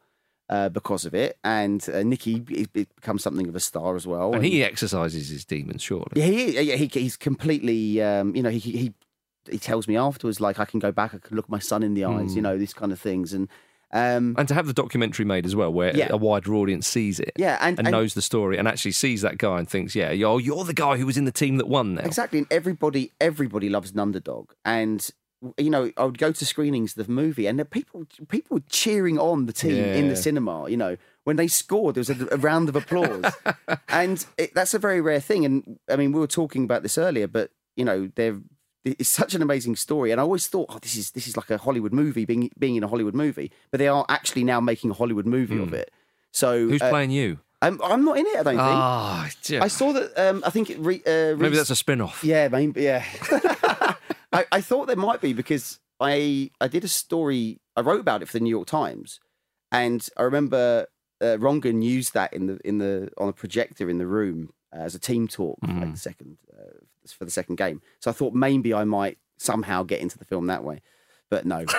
[0.49, 1.37] uh, because of it.
[1.43, 4.33] And uh, Nicky be- be- becomes something of a star as well.
[4.33, 6.07] and he exercises his demons, surely.
[6.15, 8.93] Yeah, he, yeah, he, he's completely, um, you know, he, he
[9.49, 11.95] he tells me afterwards, like, I can go back, I can look my son in
[11.95, 12.35] the eyes, Mm.
[12.37, 13.33] you know, these kind of things.
[13.33, 13.49] And
[13.93, 16.07] um, And to have the documentary made as well, where Yeah.
[16.09, 19.21] a wider audience sees it, Yeah, and- and, and- knows the story, and actually sees
[19.21, 21.67] that guy and thinks, "Yeah, you're you're the guy who was in the team that
[21.67, 25.09] won." Now, Exactly, and everybody everybody loves an underdog, and
[25.57, 28.63] you know I would go to screenings of the movie, and the people people were
[28.69, 30.69] cheering on the team in the cinema.
[30.69, 33.25] You know when they scored, there was a, a round of applause,
[33.89, 35.45] and it, that's a very rare thing.
[35.45, 38.39] And I mean, we were talking about this earlier, but you know they're.
[38.85, 41.49] It's such an amazing story, and I always thought, oh, this is this is like
[41.49, 44.91] a Hollywood movie being being in a Hollywood movie, but they are actually now making
[44.91, 45.89] a Hollywood movie of it.
[46.31, 46.69] So Hmm.
[46.71, 47.39] who's uh, playing you?
[47.61, 48.35] I'm, I'm not in it.
[48.35, 48.59] I don't think.
[48.59, 49.29] Ah.
[49.61, 50.11] I saw that.
[50.19, 52.21] Um, I think it re, uh, Maybe that's a spin-off.
[52.21, 52.81] yeah, maybe.
[52.81, 53.05] Yeah.
[54.33, 57.61] I, I thought there might be because I I did a story.
[57.77, 59.19] I wrote about it for the New York Times,
[59.71, 60.87] and I remember
[61.21, 64.95] uh, Rongen used that in the in the on a projector in the room as
[64.95, 67.81] a team talk for like the second uh, for the second game.
[67.99, 70.81] So I thought maybe I might somehow get into the film that way,
[71.29, 71.65] but no.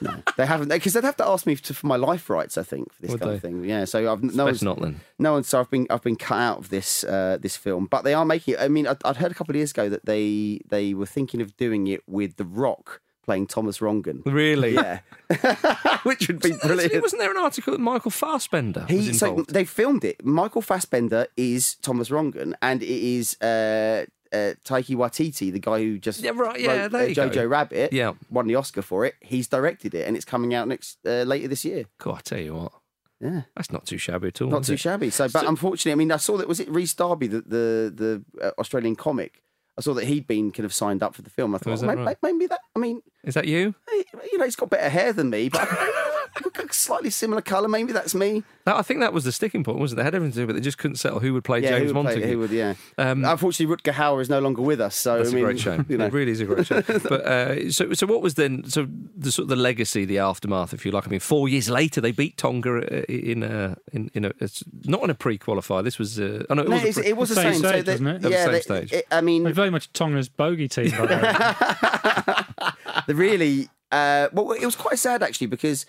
[0.00, 2.58] no, they haven't because they'd have to ask me to, for my life rights.
[2.58, 3.36] I think for this Would kind they?
[3.36, 3.64] of thing.
[3.64, 5.00] Yeah, so I've no one's, not then.
[5.18, 8.02] no, and so I've been I've been cut out of this uh, this film, but
[8.02, 8.60] they are making it.
[8.60, 11.40] I mean, I'd, I'd heard a couple of years ago that they they were thinking
[11.40, 14.22] of doing it with The Rock playing Thomas Rongen.
[14.26, 14.74] Really?
[14.74, 15.00] Yeah,
[16.02, 17.00] which would be brilliant.
[17.02, 19.52] Wasn't there an article that Michael Fassbender was He so involved?
[19.54, 20.24] they filmed it.
[20.24, 25.98] Michael Fassbender is Thomas Rongen, and it is uh, uh, Taika Waititi, the guy who
[25.98, 27.28] just Yeah, right, yeah, wrote, there uh, you go.
[27.30, 27.92] Jojo Rabbit.
[27.92, 28.12] Yeah.
[28.30, 29.14] won the Oscar for it.
[29.20, 31.84] He's directed it, and it's coming out next uh, later this year.
[31.98, 32.72] God, I tell you what,
[33.20, 33.42] Yeah.
[33.54, 34.48] that's not too shabby at all.
[34.48, 34.80] Not too it?
[34.80, 35.10] shabby.
[35.10, 38.46] So, but unfortunately, I mean, I saw that was it Rhys Darby, the the, the
[38.46, 39.42] uh, Australian comic.
[39.78, 41.54] I saw that he'd been kind of signed up for the film.
[41.54, 42.16] I thought, Oh, that maybe, right?
[42.22, 42.60] maybe that.
[42.76, 43.74] I mean, Is that you?
[43.92, 45.66] Eh, you know, he's got better hair than me, but
[46.70, 47.68] slightly similar colour.
[47.68, 48.42] Maybe that's me.
[48.64, 50.02] That, I think that was the sticking point, wasn't it?
[50.02, 51.90] They had everything to do, but they just couldn't settle who would play yeah, James
[51.90, 52.28] who would play- Montague.
[52.32, 52.50] who would?
[52.50, 52.74] Yeah.
[52.96, 54.94] Um, Unfortunately, Rutger Hauer is no longer with us.
[54.94, 55.86] So That's I mean, a great shame.
[55.90, 56.06] You know.
[56.06, 56.82] It really is a great shame.
[57.02, 58.64] But uh, so, so what was then?
[58.68, 61.06] So the sort of the legacy, the aftermath, if you like.
[61.06, 64.62] I mean, four years later, they beat Tonga uh, in a in, in a it's
[64.84, 65.82] not in a pre-qualifier.
[65.84, 67.62] This was uh, oh no, it No, was a pre- it was the Same same.
[67.64, 68.14] stage, that- wasn't it?
[68.14, 68.92] At the same they- stage.
[68.92, 72.72] it- I mean, They're very much Tonga's bogey team, by the way.
[73.06, 75.84] the really uh, well, it was quite sad actually because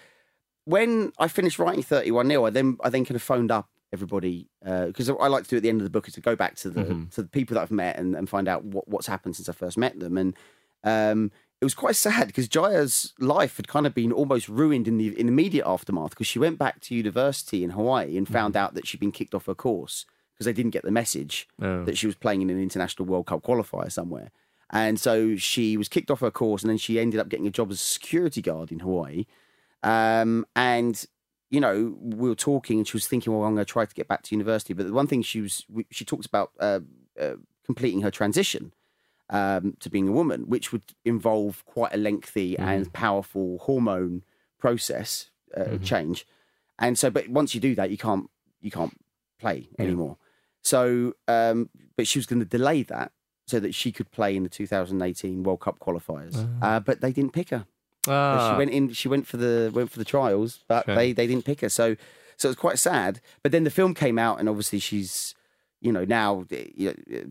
[0.66, 3.70] when I finished writing Thirty One Nil, I then I then kind of phoned up
[3.92, 6.36] everybody because I like to do at the end of the book is to go
[6.36, 7.10] back to the Mm-hmm.
[7.10, 9.54] to the people that I've met and, and find out what, what's happened since I
[9.54, 10.36] first met them and.
[10.86, 14.98] Um, it was quite sad because Jaiyah's life had kind of been almost ruined in
[14.98, 18.34] the in the immediate aftermath because she went back to university in Hawaii and Mm-hmm.
[18.34, 21.48] found out that she'd been kicked off her course because they didn't get the message
[21.62, 21.86] Oh.
[21.86, 24.32] that she was playing in an international World Cup qualifier somewhere.
[24.72, 27.52] And so she was kicked off her course, and then she ended up getting a
[27.52, 29.24] job as a security guard in Hawaii.
[29.84, 31.04] Um, and
[31.50, 33.94] you know, we were talking, and she was thinking, "Well, I'm going to try to
[33.94, 36.80] get back to university." But the one thing she was, she talks about uh,
[37.20, 38.74] uh, completing her transition
[39.30, 44.24] um, to being a woman, which would involve quite a lengthy and powerful hormone
[44.58, 46.26] process uh, change.
[46.80, 48.30] And so, but once you do that, you can't
[48.62, 48.98] you can't
[49.40, 50.18] play anymore.
[50.64, 53.12] So, um, but she was going to delay that
[53.46, 56.48] so that she could play in the 2018 World Cup qualifiers.
[56.62, 57.66] Uh, but they didn't pick her.
[58.08, 58.52] Ah.
[58.52, 58.92] she went in.
[58.94, 61.70] She went for the went for the trials, but they they didn't pick her.
[61.70, 61.96] So
[62.38, 63.22] so it was quite sad.
[63.44, 65.36] But then the film came out, and obviously she's
[65.82, 67.22] you know now you know,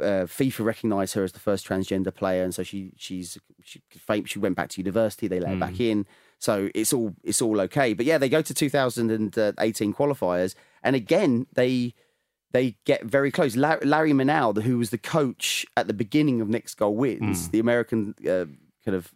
[0.00, 3.80] uh, FIFA recognised her as the first transgender player, and so she she's she
[4.24, 5.28] she went back to university.
[5.28, 5.60] They let her Hmm.
[5.60, 6.06] back in,
[6.38, 7.94] so it's all it's all okay.
[7.94, 11.94] But yeah, they go to 2018 qualifiers, and again they.
[12.50, 13.56] They get very close.
[13.56, 17.50] Larry, Larry Mana'o, who was the coach at the beginning of Next Goal Wins, Hmm.
[17.52, 18.46] the American uh,
[18.86, 19.12] kind of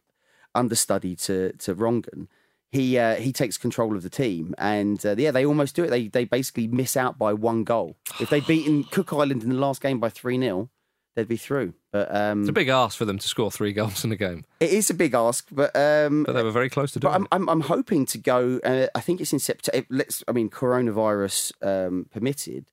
[0.54, 2.28] understudy to to Rongen.
[2.70, 5.90] He uh, he takes control of the team, and uh, yeah, they almost do it.
[5.90, 7.96] They they basically miss out by one goal.
[8.20, 10.70] If they'd beaten Cook Island in the last game by three 0
[11.14, 11.74] they'd be through.
[11.90, 14.46] But um, It's a big ask for them to score three goals in a game,
[14.60, 17.26] it is a big ask, but um, but they were very close to doing I'm,
[17.30, 18.58] I'm I'm hoping to go.
[18.64, 19.86] Uh, I think it's in September.
[19.90, 20.24] Let's.
[20.26, 22.70] I mean, coronavirus um, permitted,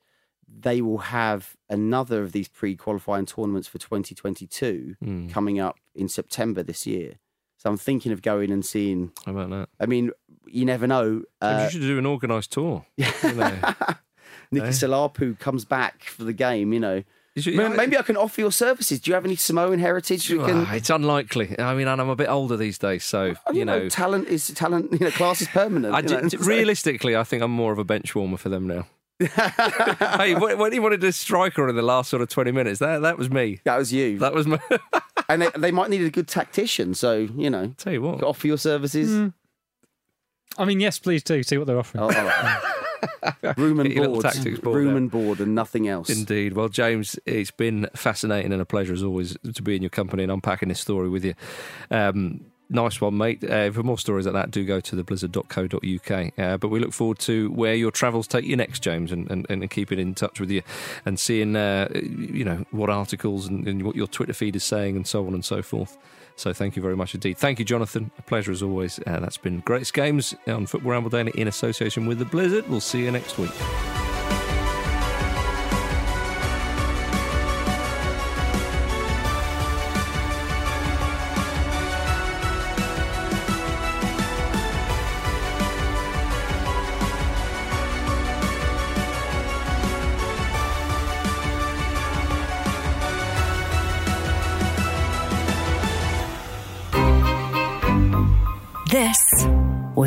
[0.47, 5.27] they will have another of these pre-qualifying tournaments for 2022 Hmm.
[5.27, 7.15] coming up in September this year.
[7.59, 9.11] So I'm thinking of going and seeing.
[9.25, 9.69] How about that?
[9.79, 10.11] I mean,
[10.47, 11.23] you never know.
[11.41, 12.85] Uh, you should do an organised tour.
[12.97, 13.55] you know.
[14.51, 14.69] Nicky Eh?
[14.71, 16.73] Salapu comes back for the game.
[16.73, 17.03] You know.
[17.35, 18.99] You Maybe, maybe I can offer your services.
[18.99, 20.29] Do you have any Samoan heritage?
[20.29, 20.65] We can.
[20.67, 21.57] Ah, it's unlikely.
[21.59, 23.87] I mean, and I'm a bit older these days, so you know.
[23.87, 24.91] talent is talent.
[24.91, 25.93] You know, class is permanent.
[25.93, 28.49] I you know, d- so- realistically, I think I'm more of a bench warmer for
[28.49, 28.87] them now.
[29.19, 32.99] hey, when when he wanted a striker in the last sort of 20 minutes, that
[33.03, 33.59] that was me.
[33.63, 34.17] That was you.
[34.19, 34.57] That was me.
[35.29, 36.93] And they, they might need a good tactician.
[36.93, 39.09] So you know, tell you what, offer your services.
[39.09, 39.33] Mm.
[40.57, 42.03] I mean, yes, please do see what they're offering.
[42.03, 42.61] Oh, all right.
[43.57, 44.97] room and Get your little board, tactics board room out.
[44.97, 46.09] and board, and nothing else.
[46.09, 46.53] Indeed.
[46.53, 50.23] Well, James, it's been fascinating and a pleasure as always to be in your company
[50.23, 51.33] and unpacking this story with you.
[51.91, 53.43] Um, nice one, mate.
[53.43, 56.33] Uh, for more stories like that, do go to theblizzard.co.uk.
[56.37, 59.45] Uh, but we look forward to where your travels take you next, James, and, and,
[59.49, 60.61] and keeping in touch with you
[61.05, 64.95] and seeing, uh, you know, what articles and, and what your Twitter feed is saying
[64.95, 65.97] and so on and so forth.
[66.35, 67.37] So thank you very much indeed.
[67.37, 68.11] Thank you, Jonathan.
[68.17, 68.97] A pleasure as always.
[69.05, 72.69] Uh, that's been Greatest Games on Football Ramble Daily in association with the Blizzard.
[72.69, 73.51] We'll see you next week.